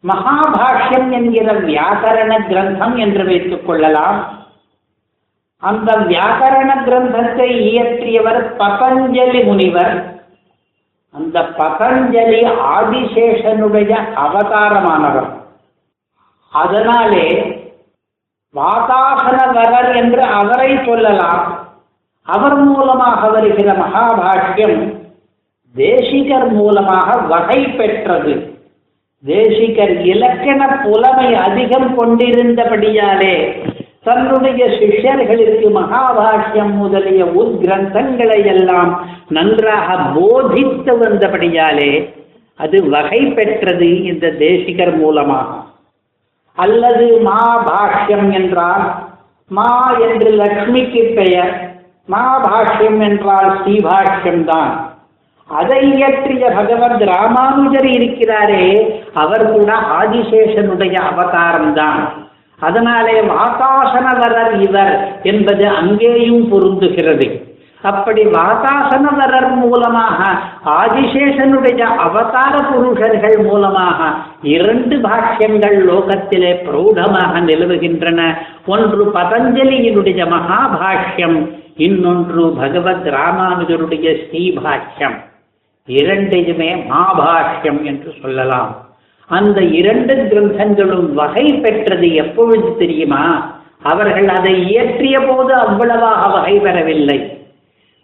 மகாபாஷ்யம் 0.07 1.09
என்கிற 1.11 1.53
வியாக்கரண 1.53 2.47
கிரந்தம் 2.47 2.97
என்று 2.97 3.25
வைத்துக் 3.25 3.67
கொள்ளலாம். 3.67 4.45
அந்த 5.57 5.95
வியாக்கரண 5.95 6.83
கிரந்தத்தை 6.83 7.47
இயற்றியவர் 7.73 8.55
பதஞ்சலி 8.57 9.43
முனிவர். 9.43 10.23
அந்த 11.11 11.41
பதஞ்சலி 11.41 12.41
ஆதிசேஷனுடைய 12.77 13.97
அவதாரமானவர். 14.15 15.29
அதனாலே 16.51 17.27
வாதாசனவரர் 18.55 19.95
என்று 19.95 20.21
அவரை 20.21 20.79
சொல்லலாம். 20.85 21.67
அவர் 22.23 22.55
மூலமாக 22.55 23.29
வருகிற 23.29 23.73
மகாபாஷ்யம் 23.73 25.05
தேசிகர் 25.75 26.51
மூலமாக 26.51 27.17
வகை 27.27 27.65
பெற்றது. 27.67 28.55
தேசிகர் 29.23 30.01
இலக்கண 30.01 30.79
புலமை 30.83 31.35
அதிகம் 31.35 31.97
கொண்டிருந்தபடியாலே 31.97 33.63
தன்னுடைய 34.03 34.67
சிஷ்யர்களுக்கு 34.67 35.67
மகாபாஷ்யம் 35.79 36.73
முதலிய 36.73 37.25
உத்கிரந்தங்களை 37.25 38.45
எல்லாம் 38.45 39.07
நன்றாக 39.29 39.97
போதித்து 39.97 40.93
வந்தபடியாலே 40.99 41.91
அது 42.55 42.89
வகை 42.89 43.25
பெற்றது 43.25 44.03
இந்த 44.03 44.29
தேசிகர் 44.29 44.97
மூலமாக. 44.97 45.49
அல்லது 46.53 47.19
மா 47.21 47.41
பாஷ்யம் 47.67 48.33
என்றால் 48.33 48.85
மா 49.47 49.97
என்று 49.99 50.29
லக்ஷ்மிக்கு 50.31 51.13
பெயர் 51.13 51.53
மா 52.05 52.23
பாஷ்யம் 52.43 52.99
என்றால் 52.99 53.59
ஸ்ரீபாஷ்யம் 53.59 54.43
தான் 54.43 54.71
அதை 55.47 55.91
இயற்றிய 55.93 56.49
பகவத் 56.49 57.01
ராமானுஜர் 57.01 57.85
இருக்கிறாரே 57.85 58.95
அவர் 59.13 59.51
கூட 59.51 59.73
ஆதிசேஷனுடைய 60.01 61.01
அவதாரம்தான். 61.09 62.25
அதனாலே 62.59 63.21
வாதாசனவரர் 63.21 64.61
இவர் 64.61 65.19
என்பது 65.23 65.67
அங்கேயும் 65.67 66.51
பொருந்துகிறது. 66.51 67.45
அப்படி 67.81 68.25
வாதாசனவரர் 68.25 69.55
மூலமாக 69.55 70.23
ஆதிசேஷனுடைய 70.65 71.81
அவதார 71.81 72.57
புருஷர்கள் 72.57 73.37
மூலமாக 73.37 74.13
இரண்டு 74.41 74.97
பாஷ்யங்கள் 74.97 75.77
லோகத்திலே 75.89 76.63
பிரௌடமாக 76.63 77.39
நிலவுகின்றன. 77.39 78.33
ஒன்று 78.67 79.11
பதஞ்சலியினுடைய 79.13 80.33
மகாபாஷ்யம் 80.33 81.55
இன்னொன்று 81.75 82.49
பகவத் 82.49 83.07
ராமானுஜருடைய 83.07 84.17
ஸ்ரீபாஷ்யம். 84.23 85.17
இரண்டையுமே 85.87 86.75
மாபாஷ்யம் 86.75 87.81
என்று 87.83 88.13
சொல்லலாம். 88.21 88.85
அந்த 89.27 89.61
இரண்டு 89.61 90.15
கிரந்தங்களும் 90.15 91.13
வகை 91.13 91.53
பெற்றது 91.53 92.13
எப்பொழுது 92.13 92.77
தெரியுமா? 92.77 93.55
அவர்கள் 93.83 94.27
அதை 94.27 94.67
இயற்றிய 94.67 95.19
போது 95.19 95.53
அவ்வளவாக 95.53 96.27
வகை 96.27 96.59
பெறவில்லை. 96.59 97.37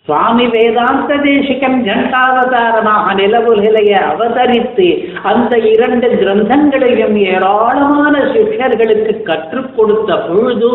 சுவாமி 0.05 0.47
வேதாந்த 0.47 1.17
தேசிகன் 1.17 1.84
கண்டாவதாரமாக 1.84 3.13
நிலவுகளைய 3.13 3.91
அவதரித்து 4.13 4.88
அந்த 5.23 5.57
இரண்டு 5.57 6.07
கிரந்தங்களையும் 6.07 7.15
ஏராளமான 7.15 8.19
சிஷ்யர்களுக்கு 8.19 9.23
கற்றுக் 9.23 9.77
கொடுத்த 9.77 10.17
பொழுது 10.17 10.71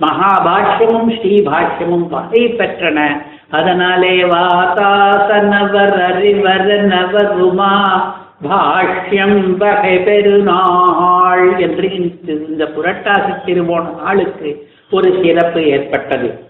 மகாபாஷ்யமும் 0.00 1.10
ஸ்ரீபாஷ்யமும் 1.18 2.08
வகை 2.08 2.46
பெற்றன. 2.46 3.22
அதனாலே 3.50 4.22
வாதாசனவர் 4.22 6.02
அறிவர் 6.02 6.70
நவருமா 6.88 8.00
பாஷ்யம் 8.48 9.56
வகை 9.56 9.98
பெருநாள் 9.98 11.58
என்று 11.58 11.94
இந்த 12.26 12.64
புரட்டாசி 12.64 13.32
திருவோண 13.44 14.02
நாளுக்கு 14.02 14.68
ஒரு 14.90 15.20
சிறப்பு 15.22 15.66
ஏற்பட்டது. 15.66 16.46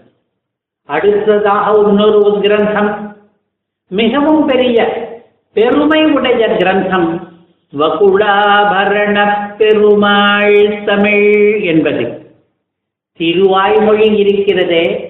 அடுத்ததாக 0.85 1.87
இன்னொரு 1.87 2.39
கிரந்தம் 2.41 3.15
மிகவும் 3.87 4.45
பெரிய 4.45 4.77
பெருமை 5.53 6.05
உடைய 6.05 6.47
கிரந்தம் 6.47 7.27
வகுளாபரண 7.77 9.17
பெருமாள் 9.57 10.83
தமிழ் 10.85 11.61
என்பது. 11.61 12.05
திருவாய்மொழி 13.19 14.17
இருக்கிறதே 14.17 15.08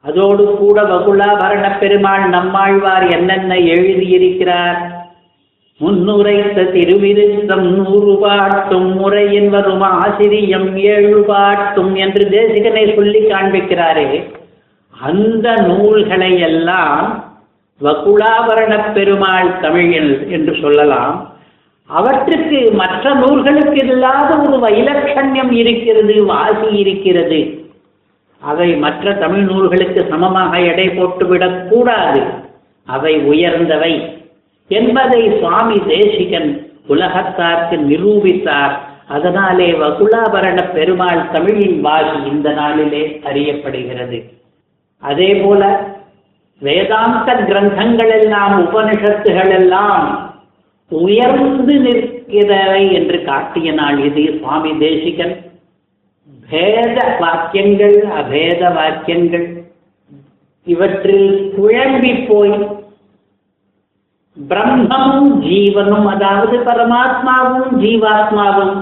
அதோடு 0.00 0.56
கூட 0.56 0.82
வகுளாபரண 0.82 1.78
பெருமாள் 1.78 2.28
நம்மாழ்வார் 2.28 3.06
என்னென்ன 3.06 3.54
எழுதியிருக்கிறார்? 3.54 4.96
முன்னுரைத்த 5.80 6.72
திருவிருத்தம் 6.72 7.62
நூறு 7.62 8.18
பாட்டும் 8.20 8.96
முறையின் 8.96 9.48
வரும் 9.48 9.82
ஆசிரியம் 9.82 10.74
ஏழு 10.74 11.24
பாட்டும் 11.26 11.94
என்று 11.94 12.28
தேசிகனை 12.28 12.94
சொல்லி 12.94 13.18
காண்பிக்கிறாரே. 13.18 14.36
அந்த 15.00 15.52
நூல்களை 15.52 16.40
எல்லாம் 16.40 17.24
வகுளாபரண 17.82 18.92
பெருமாள் 18.92 19.60
தமிழில் 19.60 20.30
என்று 20.30 20.56
சொல்லலாம். 20.60 21.36
அவற்றுக்கு 21.86 22.70
மற்ற 22.72 23.14
நூல்களுக்கு 23.14 23.86
இல்லாத 23.86 24.36
ஒரு 24.36 24.68
வைலட்சண்யம் 24.68 25.52
இருக்கிறது 25.52 26.24
வாசி 26.24 26.68
இருக்கிறது. 26.70 27.57
அவை 28.40 28.76
மற்ற 28.76 29.12
தமிழ் 29.12 29.40
நூல்களுக்கு 29.40 30.06
சமமாக 30.10 30.60
எடை 30.60 30.88
போட்டுவிடக் 30.88 31.68
கூடாது. 31.68 32.22
அவை 32.84 33.16
உயர்ந்தவை. 33.16 34.22
என்பதை 34.68 35.38
சுவாமி 35.38 35.82
தேசிகன் 35.86 36.72
உலகத்தார்க்கு 36.88 37.76
நிரூபித்தார். 37.76 38.72
அதனாலே 39.08 39.70
வகுலாபரண 39.72 40.72
பெருமாள் 40.72 41.30
தமிழின் 41.32 41.80
வாசி 41.80 42.22
இந்த 42.26 42.52
நாளிலே 42.52 43.20
அறியப்படுகிறது. 43.24 44.24
அதே 44.98 45.34
போல 45.34 45.86
வேதாந்த 46.58 47.34
கிரந்தங்கள் 47.34 48.20
எல்லாம் 48.20 48.66
உபனிஷத்துகள் 48.66 49.50
எல்லாம் 49.50 50.32
உயர்ந்து 50.88 51.74
நிற்கிறவை 51.74 52.92
என்று 52.92 53.24
காட்டிய 53.24 53.72
நாள் 53.72 53.98
இது. 53.98 54.38
சுவாமி 54.38 54.78
தேசிகன் 54.78 55.47
பேத 56.50 57.16
வாக்கியங்கள் 57.20 57.96
அபேத 58.18 58.74
வாக்கியங்கள். 58.74 59.46
இவற்றில் 60.66 61.52
குழம்பி 61.56 62.12
போய் 62.28 62.56
பிரம்மமும் 64.36 65.32
ஜீவனும் 65.40 66.06
அதாவது 66.06 66.56
பரமாத்மாவும் 66.58 67.70
ஜீவாத்மாவும் 67.80 68.76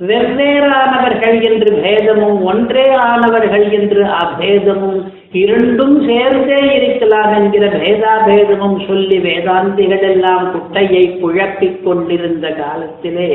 வெவ்வேறானவர்கள் 0.00 1.36
என்று 1.42 1.70
பேதமும் 1.74 2.38
ஒன்றே 2.42 2.86
ஆனவர்கள் 2.94 3.66
என்று 3.70 4.04
அபேதமும் 4.04 5.00
இரண்டும் 5.32 6.06
சேர்ந்தே 6.06 6.60
இருக்கலாம் 6.76 7.32
என்கிற 7.34 7.66
பேதாபேதமும் 7.66 8.86
சொல்லி 8.86 9.18
வேதாந்திகள் 9.18 10.06
எல்லாம் 10.10 10.46
குட்டையை 10.52 11.04
குழப்பிக் 11.20 11.84
கொண்டிருந்த 11.84 12.48
காலத்திலே 12.48 13.30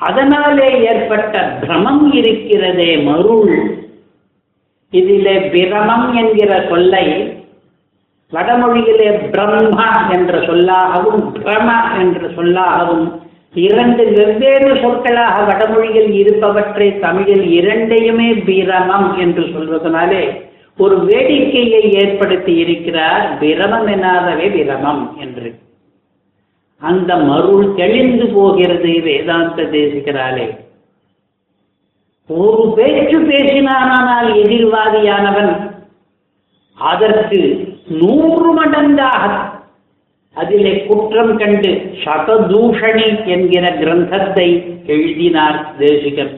அதனாலே 0.00 0.68
ஏற்பட்ட 0.80 1.58
பிரமம் 1.60 2.12
இருக்கிறதே 2.12 2.96
மருள் 2.96 3.54
இதிலே 4.90 5.38
பிரமம் 5.48 6.14
என்கிற 6.14 6.66
சொல்லை 6.68 7.06
வடமொழியிலே 8.32 9.30
பிரம்மா 9.30 10.08
என்ற 10.10 10.38
சொல்லாகவும் 10.38 11.20
பிரம 11.34 11.68
என்ற 11.98 12.20
சொல்லாகவும் 12.28 13.06
இரண்டு 13.52 14.04
வெவ்வேறு 14.04 14.80
சொற்களாக 14.80 15.42
வடமொழியில் 15.42 16.10
இருப்பவற்றை 16.12 16.98
தமிழில் 16.98 17.44
இரண்டையுமே 17.50 18.30
பிரமம் 18.44 19.16
என்று 19.16 19.42
சொல்வதனாலே 19.42 20.24
ஒரு 20.78 20.96
வேடிக்கையை 20.96 21.82
ஏற்படுத்தி 21.92 22.54
இருக்கிறார் 22.54 23.38
பிரமம் 23.38 23.86
என்னாதவே 23.86 24.48
பிரமம் 24.48 25.16
என்று. 25.20 25.50
அந்த 26.88 27.10
மருள் 27.28 27.66
தெளிந்து 27.74 28.26
போகிறது 28.34 28.92
வேதாந்த 29.02 29.62
தேசிகராலே. 29.72 30.46
ஒரு 32.28 32.72
பேச்சு 32.76 33.18
பேசினானால் 33.20 34.28
எதிர்வாதியானவன் 34.42 35.52
அதற்கு 36.90 37.40
நூறு 38.00 38.50
மடங்காக 38.58 39.32
அதிலே 40.34 40.74
குற்றம் 40.86 41.34
கண்டு 41.36 41.72
சததூஷணி 42.04 43.08
என்கிற 43.24 43.64
கிரந்தத்தை 43.80 44.48
எழுதினார் 44.86 45.60
தேசிகர். 45.78 46.32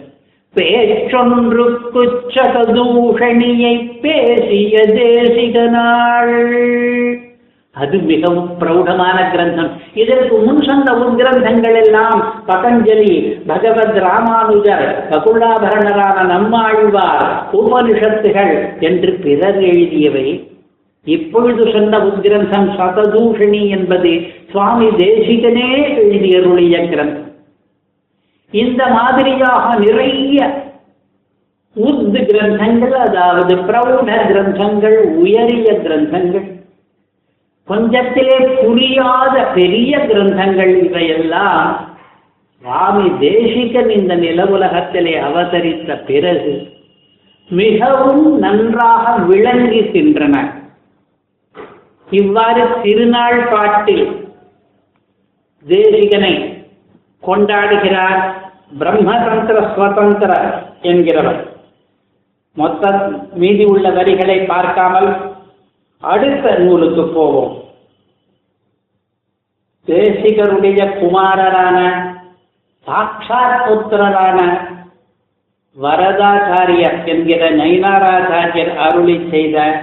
பேச்சொன்றுக்கு 0.56 2.02
சததூஷணியை 2.34 3.74
பேசிய 4.02 4.74
தேசிகனாள் 4.98 6.36
அது 7.80 7.96
மிகவும் 7.98 8.50
பிரௌடமான 8.60 9.16
கிரந்தம். 9.32 9.70
இதற்கு 9.94 10.36
முன் 10.38 10.62
சொன்ன 10.62 10.92
கிரந்தங்கள் 11.16 11.84
எல்லாம் 11.84 12.20
பதஞ்சலி 12.48 13.36
பகவத் 13.46 13.98
ராமானுஜர் 14.06 14.86
பகுலாபரணரான 15.10 16.24
நம்மாழ்வார் 16.26 17.26
உபனிஷத்துகள் 17.52 18.80
என்று 18.80 19.12
பிறர் 19.12 19.60
எழுதியவை. 19.60 20.26
இப்பொழுது 21.04 21.72
சொன்ன 21.72 21.98
உத்கிரந்தம் 21.98 22.70
சததூஷணி 22.78 23.68
என்பது 23.68 24.12
சுவாமி 24.50 24.86
தேசிகனே 24.86 25.68
எழுதியருளிய 26.00 26.76
கிரந்தம். 26.88 27.30
இந்த 28.50 28.82
மாதிரியாக 28.86 29.78
நிறைய 29.78 30.64
உத் 31.76 32.18
கிரந்தங்கள் 32.32 32.98
அதாவது 33.06 33.54
பிரௌட 33.54 34.10
கிரந்தங்கள் 34.32 34.98
உயரிய 35.14 35.72
கிரந்தங்கள் 35.84 36.54
கொஞ்சத்திலே 37.68 38.64
புரியாத 38.64 39.44
பெரிய 39.54 39.98
கிரந்தங்கள் 39.98 40.84
இவையெல்லாம் 40.84 41.94
சுவாமி 42.64 43.10
தேசிகன் 43.18 43.88
இந்த 43.88 44.16
நிலவுலகத்திலே 44.16 45.20
அவதரித்த 45.20 45.96
பிறகு 45.96 46.74
மிகவும் 47.50 48.38
நன்றாக 48.38 49.18
விளங்குகின்றன 49.18 50.36
இவ்வாறு 52.10 52.68
திருநாள் 52.82 53.48
பாட்டில் 53.48 54.06
தேசிகனை 55.66 56.64
கொண்டாடுகிறார் 57.22 58.20
பிரம்மதந்திர 58.78 59.58
ஸ்வதந்திர 59.74 60.32
என்கிறவர். 60.82 61.40
மொத்த 62.52 63.10
மீதி 63.34 63.64
உள்ள 63.64 63.90
வரிகளை 63.90 64.38
பார்க்காமல் 64.40 65.35
அடுத்த 65.98 66.54
நூலுக்கு 66.54 67.08
போவோம். 67.08 67.64
தேசிகருடைய 69.86 70.98
குமாரரான 70.98 71.78
சாட்சாத் 72.84 73.68
புத்திரரான 73.68 74.40
வரதாச்சாரியர் 75.80 77.04
என்கிற 77.04 77.50
நைனாராச்சாரியர் 77.50 78.76
அருளி 78.76 79.26
செய்த 79.30 79.82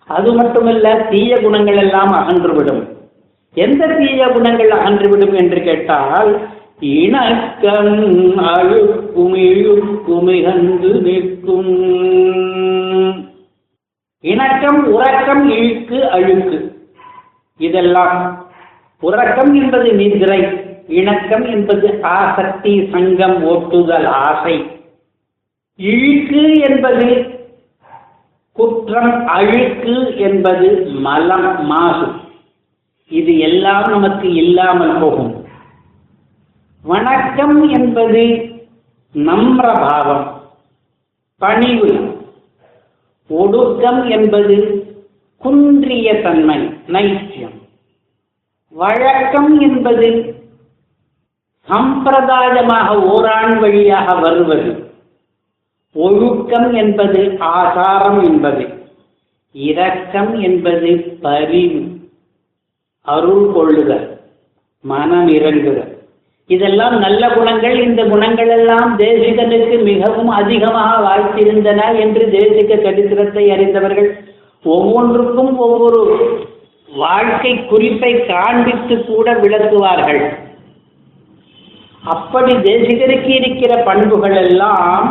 அது 0.05 0.33
மட்டுமல்ல 0.33 1.07
தீய 1.09 1.41
குணங்கள் 1.41 1.75
எல்லாம் 1.75 2.11
அகன்றுவிடும். 2.11 2.94
எந்த 3.55 3.87
தீய 3.87 4.27
குணங்கள் 4.27 4.69
அகன்றுவிடும் 4.69 5.35
என்று 5.35 5.61
கேட்டால் 5.61 6.47
இணக்கம் 6.79 8.37
அழுக்கும் 8.37 9.35
இழுக்குமிகந்து 9.35 11.01
நிற்கும். 11.01 11.73
இணக்கம் 14.19 14.93
உறக்கம் 14.93 15.49
இழுக்கு 15.49 16.09
அழுக்கு. 16.09 16.87
இதெல்லாம் 17.57 18.45
உறக்கம் 19.01 19.53
என்பது 19.53 19.93
நிதிரை 19.93 20.41
இணக்கம் 20.87 21.45
என்பது 21.45 21.99
ஆசக்தி 22.01 22.89
சங்கம் 22.91 23.45
ஓட்டுதல் 23.45 24.05
ஆசை. 24.05 24.65
இழுக்கு 25.75 26.53
என்பது 26.53 27.25
குற்றம் 28.53 29.27
அழுக்கு 29.27 30.17
என்பது 30.17 30.85
மலம் 30.85 31.65
மாசு. 31.65 32.23
இது 33.07 33.37
எல்லாம் 33.37 33.83
நமக்கு 33.89 34.33
இல்லாமல் 34.33 34.99
போகும். 34.99 35.45
வணக்கம் 36.81 37.69
என்பது 37.69 38.23
நம்ரபாவம் 39.13 40.41
பணிவு. 41.37 42.17
ஒடுக்கம் 43.27 44.05
என்பது 44.05 44.55
குன்றிய 45.37 46.21
தன்மை 46.21 46.57
நைத்தியம் 46.87 47.61
வழக்கம் 48.69 49.59
என்பது 49.59 50.35
சம்பிரதாயமாக 51.67 52.87
ஓராண் 52.95 53.59
வழியாக 53.59 54.15
வருவது. 54.15 54.91
ஒழுக்கம் 55.93 56.73
என்பது 56.73 57.37
ஆசாரம் 57.39 58.23
என்பது. 58.23 58.89
இரக்கம் 59.51 60.39
என்பது 60.39 61.17
பரிவு. 61.21 61.94
அருள் 63.05 63.51
கொள்ளுக 63.51 63.91
மனம் 64.81 65.27
இறங்குக 65.27 65.93
இதெல்லாம் 66.47 66.95
நல்ல 66.99 67.29
குணங்கள் 67.29 67.79
இந்த 67.79 68.03
குணங்கள் 68.03 68.47
எல்லாம் 68.47 68.97
தேசிகனுக்கு 68.97 69.83
மிகவும் 69.83 70.27
அதிகமாக 70.27 70.91
வாய்த்திருந்தன 71.05 71.99
என்று 71.99 72.25
தேசிக 72.25 72.81
சரித்திரத்தை 72.83 73.45
அறிந்தவர்கள் 73.51 74.09
ஒவ்வொன்றுக்கும் 74.63 75.57
ஒவ்வொரு 75.57 76.01
வாழ்க்கை 76.89 77.53
குறிப்பை 77.65 78.11
காண்பித்து 78.25 79.05
கூட 79.05 79.33
விளக்குவார்கள். 79.33 80.21
அப்படி 82.03 82.53
தேசிகனுக்கு 82.53 83.31
இருக்கிற 83.39 83.83
பண்புகள் 83.83 84.35
எல்லாம் 84.35 85.07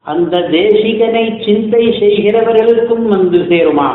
அந்த 0.00 0.38
தேசிகனை 0.38 1.44
சிந்தை 1.44 1.84
செய்கிறவர்களுக்கும் 2.00 3.06
வந்து 3.06 3.38
சேருமா? 3.38 3.88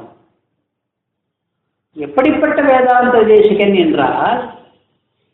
எப்படிப்பட்ட 1.97 2.61
வேதாந்த 2.61 3.23
தேசிகன் 3.33 3.75
என்றால் 3.75 4.55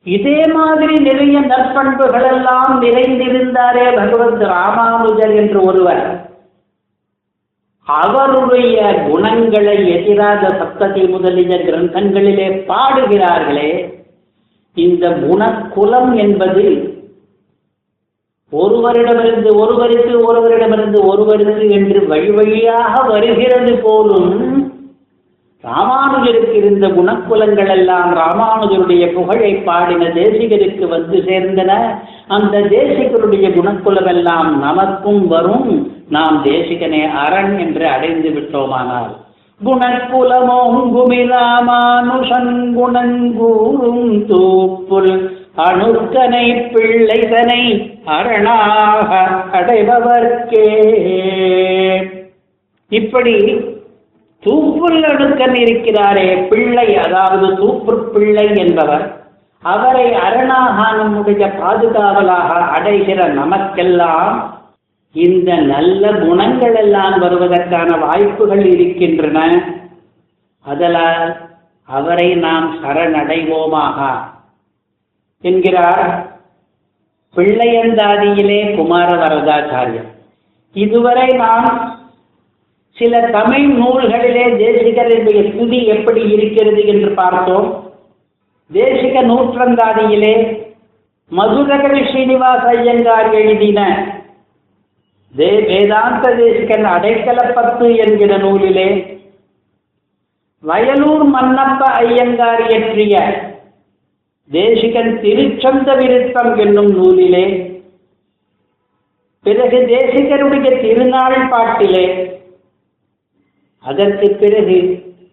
இதே 0.06 0.44
மாதிரி 0.54 0.94
நிறைய 0.94 1.40
நற்பண்புகள் 1.40 2.34
எல்லாம் 2.34 2.82
நிறைந்திருந்தாரே 2.82 3.96
பகவத் 3.96 4.42
ராமானுஜர் 4.42 5.36
என்று 5.36 5.62
ஒருவர். 5.62 6.32
அவருடைய 7.88 9.06
குணங்களை 9.10 9.90
எதிராக 9.90 10.48
சப்தத்தை 10.48 11.10
முதலிய 11.10 11.56
கிரந்தங்களிலே 11.58 12.64
பாடுகிறார்களே 12.68 13.96
இந்த 14.74 15.10
குணக்குலம் 15.10 16.16
என்பது 16.16 16.66
ஒருவரிடமிருந்து 18.52 19.56
ஒருவருக்கு 19.56 20.34
ஒருவரிடமிருந்து 20.34 21.06
ஒருவருக்கு 21.06 21.70
என்று 21.70 22.08
வழி 22.08 22.30
வழியாக 22.30 23.02
வருகிறது 23.10 23.78
போலும் 23.78 24.63
ராமானுஜருக்கு 25.64 26.54
இருந்த 26.54 26.88
குணக்குலங்கள் 26.88 27.70
எல்லாம் 27.70 28.16
ராமானுஜருடைய 28.16 29.14
புகழை 29.14 29.56
பாடின 29.56 30.06
தேசிகருக்கு 30.06 30.88
வந்து 30.88 31.18
சேர்ந்தன. 31.18 32.00
அந்த 32.28 32.60
தேசிகருடைய 32.60 33.50
குணக்குலம் 33.50 34.08
எல்லாம் 34.08 34.60
நமக்கும் 34.60 35.28
வரும். 35.28 35.92
நாம் 36.10 36.42
தேசிகனே 36.44 37.12
அரண் 37.12 37.58
என்று 37.58 37.88
அடைந்து 37.88 38.30
விட்டோமானால். 38.30 39.16
குணக்குலமோங்குமி 39.66 41.20
ராமானுஷன் 41.28 42.52
குணங்கூறும் 42.80 44.26
தூப்புல் 44.28 45.32
அணுக்கனை 45.58 46.74
பிள்ளைதனை 46.74 47.92
அரணாக 48.06 49.28
அடைபவர்க்கே. 49.52 50.68
இப்படி 52.90 53.66
தூப்புல் 54.46 55.04
அடுக்கன் 55.04 55.56
இருக்கிறாரே 55.56 56.48
பிள்ளை 56.48 56.98
அதாவது 56.98 57.48
தூப்பு 57.48 57.94
பிள்ளை 57.94 58.56
என்பவர் 58.56 59.22
அவரை 59.62 60.14
அரணாக 60.14 60.96
நம்முடைய 60.96 61.48
பாதுகாவலாக 61.48 62.66
அடைகிற 62.76 63.28
நமக்கெல்லாம் 63.28 64.62
இந்த 65.12 65.56
நல்ல 65.56 66.12
குணங்கள் 66.12 66.76
எல்லாம் 66.76 67.22
வருவதற்கான 67.22 67.98
வாய்ப்புகள் 68.00 68.66
இருக்கின்றன. 68.66 69.64
அதனால் 70.62 71.50
அவரை 71.84 72.36
நாம் 72.36 72.84
சரணடைவோமாக. 72.84 74.10
என்கிறார் 75.42 76.32
பிள்ளையந்தாதியிலே 77.36 78.76
குமாரவரதாச்சாரியர். 78.76 80.08
இதுவரை 80.74 81.28
நாம் 81.28 81.98
சில 82.98 83.20
தமிழ் 83.30 83.68
நூல்களிலே 83.78 84.44
தேசிகருடைய 84.58 85.40
ஸ்துதி 85.48 85.80
எப்படி 85.88 86.22
இருக்கிறது 86.32 86.82
என்று 86.86 87.10
பார்த்தோம். 87.14 87.68
தேசிக 88.72 89.22
நூற்றந்தாதியிலே 89.22 90.34
மதுரகவி 91.32 92.02
ஸ்ரீனிவாச 92.06 92.64
ஐயங்கார் 92.74 93.30
எழுதின 93.34 93.80
தே 95.34 95.50
வேதாந்த 95.62 96.36
தேசிகன் 96.36 96.86
அடைக்கலப்பத்து 96.86 97.88
என்கிற 97.98 98.38
நூலிலே 98.38 98.88
வயலூர் 100.64 101.26
மன்னப்ப 101.28 101.82
ஐயங்கார் 102.02 102.62
இயற்றிய 102.68 103.16
தேசிகன் 104.52 105.20
திருச்சந்த 105.22 105.96
விருத்தம் 105.96 106.58
என்னும் 106.58 106.92
நூலிலே 106.92 107.46
பிறகு 109.46 109.80
தேசிகருடைய 109.88 110.82
திருநாள் 110.82 111.50
பாட்டிலே 111.50 112.06
அதற்கு 113.84 114.30
பிறகு 114.30 114.78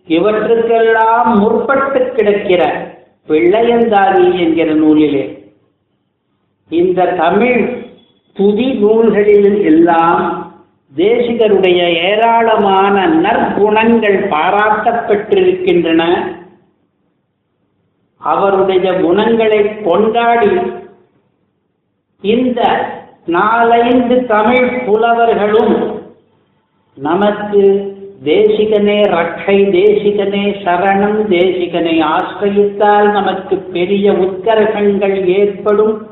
இவற்றுக்கெல்லாம் 0.07 1.29
முற்பட்டு 1.43 2.11
கிடக்கிற 2.11 2.63
பிள்ளையந்தாதி 3.29 4.39
என்கிற 4.39 4.73
நூலிலே. 4.73 5.25
இந்த 6.69 7.07
தமிழ் 7.07 7.85
துதி 8.33 8.73
நூல்களில் 8.73 9.65
எல்லாம் 9.65 10.25
தேசிகருடைய 10.97 11.81
ஏராளமான 12.11 13.09
நற்குணங்கள் 13.09 14.19
பாராட்டப்பட்டிருக்கின்றன. 14.29 16.03
அவருடைய 18.17 19.01
குணங்களை 19.01 19.83
கொண்டாடி 19.83 20.51
இந்த 22.21 22.61
நாலைந்து 23.27 24.27
தமிழ் 24.27 24.85
புலவர்களும் 24.85 26.01
நமக்கு 26.95 27.63
தேசிகனே 28.25 28.97
ரட்சை 29.13 29.59
தேசிகனே 29.75 30.43
சரணம் 30.65 31.21
தேசிகனை 31.29 31.95
ஆசிரியித்தால் 32.09 33.11
நமக்கு 33.11 33.57
பெரிய 33.57 34.13
உத்கர்ஷங்கள் 34.13 35.25
ஏற்படும். 35.27 36.07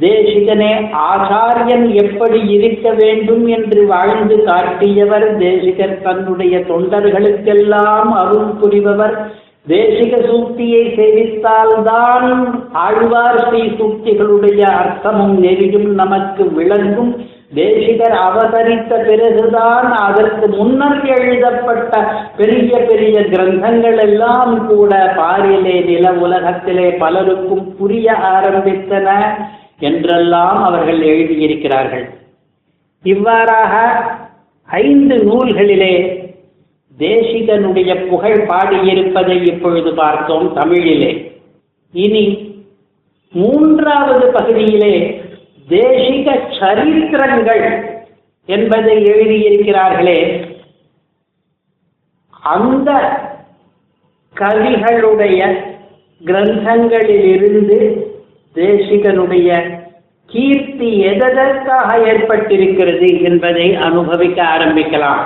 தேசிகனே 0.00 0.88
ஆச்சாரியன் 1.10 1.86
எப்படி 2.04 2.40
இருக்க 2.48 2.92
வேண்டும் 2.92 3.46
என்று 3.46 3.86
வாழ்ந்து 3.86 4.44
காட்டியவர் 4.44 5.36
தேசிகர் 5.36 6.02
தன்னுடைய 6.02 6.58
தொண்டர்களுக்கெல்லாம் 6.58 8.10
அருள் 8.22 8.50
புரிபவர். 8.60 9.30
தேசிக 9.68 10.12
சூக்தியை 10.30 10.84
சேவித்தால்தான் 10.98 12.54
ஆழ்வார் 12.72 13.48
ஸ்ரீ 13.48 13.60
சூக்திகளுடைய 13.60 14.62
அர்த்தமும் 14.80 15.36
நெறியும் 15.44 15.88
நமக்கு 15.94 16.52
விளங்கும். 16.52 17.12
தேசிகர் 17.54 18.12
அவதரித்த 18.12 18.96
பிறகுதான் 18.96 19.92
அதற்கு 19.92 20.48
முன்னர் 20.48 21.04
எழுதப்பட்ட 21.04 22.22
பெரிய 22.36 22.78
பெரிய 22.78 23.20
கிரந்தங்கள் 23.20 23.98
எல்லாம் 23.98 24.66
கூட 24.66 25.14
பாரிலே 25.16 25.84
நில 25.84 26.12
உலகத்திலே 26.12 26.90
பலருக்கும் 26.90 27.76
புரிய 27.76 28.12
ஆரம்பித்தன 28.12 29.20
என்றெல்லாம் 29.78 30.62
அவர்கள் 30.62 31.00
எழுதியிருக்கிறார்கள். 31.00 32.04
இவ்வாறாக 33.02 34.02
ஐந்து 34.66 35.16
நூல்களிலே 35.16 35.94
தேசிகனுடைய 36.98 38.06
புகழ் 38.06 38.46
பாடியிருப்பதை 38.48 39.46
இப்பொழுது 39.46 39.94
பார்த்தோம் 39.94 40.52
தமிழிலே. 40.52 41.42
இனி 41.92 42.54
மூன்றாவது 43.32 44.26
பகுதியிலே 44.26 45.19
தேசிக 45.70 46.28
சரித்திரங்கள் 46.60 47.64
என்பதை 48.46 48.96
எழுதியிருக்கிறார்களே 49.04 50.48
அந்த 52.42 52.90
கவிகளுடைய 54.36 55.40
கிரந்தங்களிலிருந்து 56.24 57.78
தேசிகனுடைய 58.54 59.78
கீர்த்தி 60.26 61.00
எதற்காக 61.00 61.96
ஏற்பட்டிருக்கிறது 62.12 63.22
என்பதை 63.22 63.74
அனுபவிக்க 63.74 64.42
ஆரம்பிக்கலாம். 64.42 65.24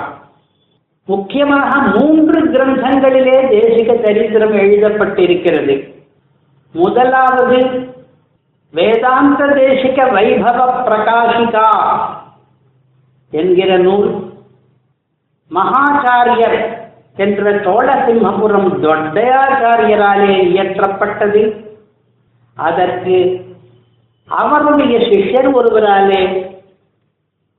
முக்கியமாக 1.05 1.77
மூன்று 1.77 2.39
கிரந்தங்களிலே 2.45 3.37
தேசிக 3.49 4.05
சரித்திரம் 4.05 4.55
எழுதப்பட்டிருக்கிறது. 4.55 5.75
முதலாவது 6.71 7.59
வேதாந்த 8.75 9.45
தேசிக 9.45 9.97
வைபவ 10.15 10.61
பிரகாசிகா 10.87 11.67
என்கிற 13.31 13.77
நூல். 13.77 14.09
மகாச்சாரியர் 15.55 16.57
என்ற 17.15 17.51
சோழசிம்மபுரம் 17.65 18.71
தொட்டையாச்சாரியராலே 18.85 20.33
இயற்றப்பட்டது. 20.53 21.43
அதற்கு 22.53 23.17
அவருடைய 24.27 24.95
சிஷ்யர் 25.07 25.49
ஒருவராலே 25.51 26.21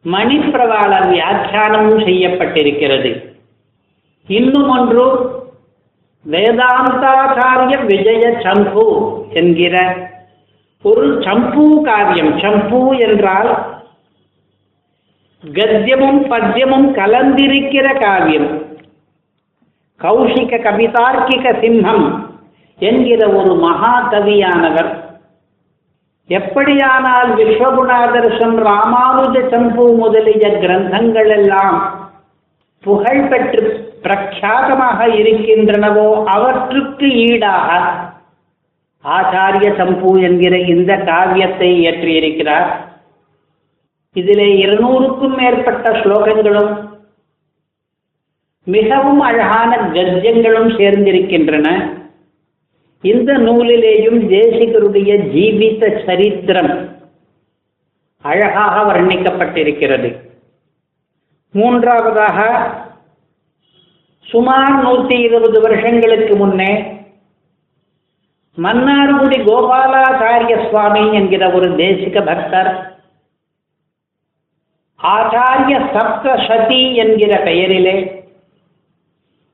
மணிப்பிரவாள 0.04 0.92
வியாக்கியானமும் 1.12 2.02
செய்யப்பட்டிருக்கிறது. 2.08 3.12
இன்னும் 4.26 4.68
ஒன்று 4.68 5.06
வேதாந்தாச்சாரிய 6.26 7.84
விஜய 7.86 8.22
சம்பு 8.42 8.86
என்கிற 9.30 9.74
பொருள் 10.87 11.14
சம்பு 11.22 11.64
காவியம். 11.87 12.32
சம்பு 12.43 12.80
என்றால் 13.07 13.51
கத்தியமும் 15.45 16.20
பத்தியமும் 16.32 16.87
கலந்திருக்கிற 16.99 17.87
காவியம். 18.03 18.49
கௌஷிக 20.01 20.61
கவிதார்க்கிக 20.66 21.53
சிம்மம் 21.62 22.07
என்கிற 22.78 23.20
ஒரு 23.39 23.53
மகாகவியானவர். 23.66 24.91
எப்படியானால் 26.30 27.30
விஸ்வகுணாதர்சம் 27.39 28.57
ராமானுஜ 28.68 29.37
சம்பு 29.53 29.84
முதலிய 30.01 30.47
கிரந்தங்கள் 30.62 31.30
எல்லாம் 31.39 31.78
புகழ்பெற்று 32.84 33.62
பிரக்யாதமாக 34.05 34.99
இருக்கின்றனவோ 35.20 36.09
அவற்றுக்கு 36.34 37.09
ஈடாக 37.28 37.68
ஆச்சாரிய 39.14 39.68
சம்பு 39.76 40.11
என்கிற 40.20 40.54
இந்த 40.74 40.92
காவியத்தை 41.09 41.68
இயற்றியிருக்கிறார். 41.80 42.70
இதிலே 44.16 44.48
இருநூறுக்கும் 44.64 45.34
மேற்பட்ட 45.36 45.90
ஸ்லோகங்களும் 45.90 46.72
மிகவும் 48.66 49.20
அழகான 49.20 49.76
கத்தியங்களும் 49.76 50.70
சேர்ந்திருக்கின்றன. 50.78 51.68
இந்த 53.00 53.32
நூலிலேயும் 53.46 54.18
தேசிகருடைய 54.34 55.11
ஜீவித 55.34 55.82
சரித்திரம் 56.07 56.72
அழகாக 58.24 58.76
வர்ணிக்கப்பட்டிருக்கிறது. 58.92 60.11
மூன்றாவதாக 61.54 62.38
சுமார் 64.26 64.76
நூற்றி 64.82 65.16
இருபது 65.20 65.61
வருஷங்களுக்கு 65.61 66.36
முன்னே 66.36 66.72
மன்னார்குடி 68.59 69.38
கோபாலாச்சாரிய 69.44 70.68
சுவாமி 70.68 71.12
என்கிற 71.12 71.50
ஒரு 71.52 71.68
தேசிக 71.68 72.24
பக்தர் 72.24 72.70
ஆச்சாரிய 75.00 75.80
சப்தசதி 75.94 76.94
என்கிற 76.94 77.42
பெயரிலே 77.42 78.24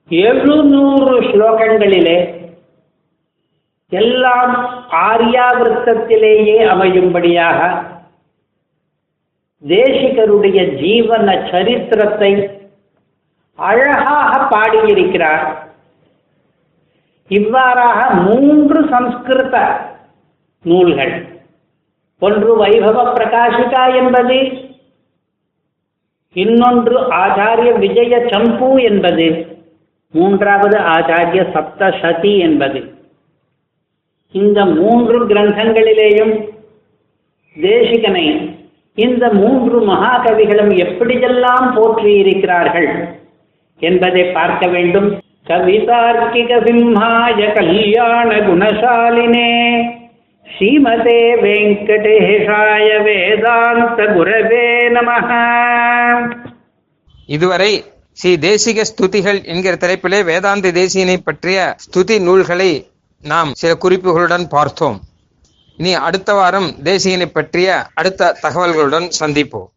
எழுநூறு 0.09 1.21
ஸ்லோகங்களிலே 1.21 2.49
எல்லாம் 3.89 4.55
ஆரியாவிருத்தத்திலேயே 4.91 6.59
அமையும்படியாக 6.67 7.91
தேசிகருடைய 9.69 10.61
ஜீவன 10.81 11.51
சரித்திரத்தை 11.51 12.63
அழகாக 13.55 14.47
பாடியிருக்கிறார். 14.47 15.62
இவ்வாறாக 17.29 18.15
மூன்று 18.15 18.89
சம்ஸ்கிருத 18.89 19.81
நூல்கள். 20.63 21.27
ஒன்று 22.19 22.65
வைபவ 22.65 23.05
பிரகாஷிகா 23.15 23.95
என்பது 23.95 24.71
இன்னொன்று 26.33 27.01
ஆச்சாரிய 27.01 27.79
விஜய 27.79 28.29
சம்பு 28.31 28.83
என்பது 28.83 29.47
மூன்றாவது 30.11 30.79
ஆச்சாரிய 30.79 31.43
சப்தசதி 31.55 32.39
என்பது. 32.39 32.95
இந்த 34.31 34.65
மூன்று 34.65 35.27
கிரந்தங்களிலேயும் 35.27 36.49
தேசிகனை 37.57 38.51
இந்த 38.95 39.29
மூன்று 39.33 39.81
மகாகவிகளும் 39.81 40.73
எப்படியெல்லாம் 40.85 41.67
போற்றியிருக்கிறார்கள் 41.77 43.19
என்பதை 43.79 44.25
பார்க்க 44.25 44.67
வேண்டும். 44.67 45.22
कवितार्किकसिंहाय 45.47 47.41
சிம்ஹாய 47.47 47.47
श्रीमते 47.55 48.37
குணசாலினே. 48.49 49.49
ஸ்ரீமதே 50.47 51.21
नमः 51.43 53.03
வேதாந்த 53.07 54.03
குரவே 54.17 54.67
இதுவரை 57.27 57.85
ஸ்ரீ 58.13 58.33
தேசிக 58.37 58.85
ஸ்துதிகள் 58.91 59.41
என்கிற 59.45 59.75
தலைப்பிலே 59.75 60.25
வேதாந்த 60.31 60.73
தேசியனை 60.81 61.17
பற்றிய 61.25 61.77
ஸ்துதி 61.85 62.17
நூல்களை 62.21 62.71
நாம் 63.23 63.55
சில 63.55 63.73
குறிப்புகளுடன் 63.85 64.49
பார்த்தோம். 64.49 65.01
இனி 65.77 65.95
அடுத்த 65.95 66.33
வாரம் 66.35 66.71
தேசியனை 66.85 67.27
பற்றிய 67.27 67.87
அடுத்த 67.95 68.37
தகவல்களுடன் 68.43 69.11
சந்திப்போம். 69.21 69.73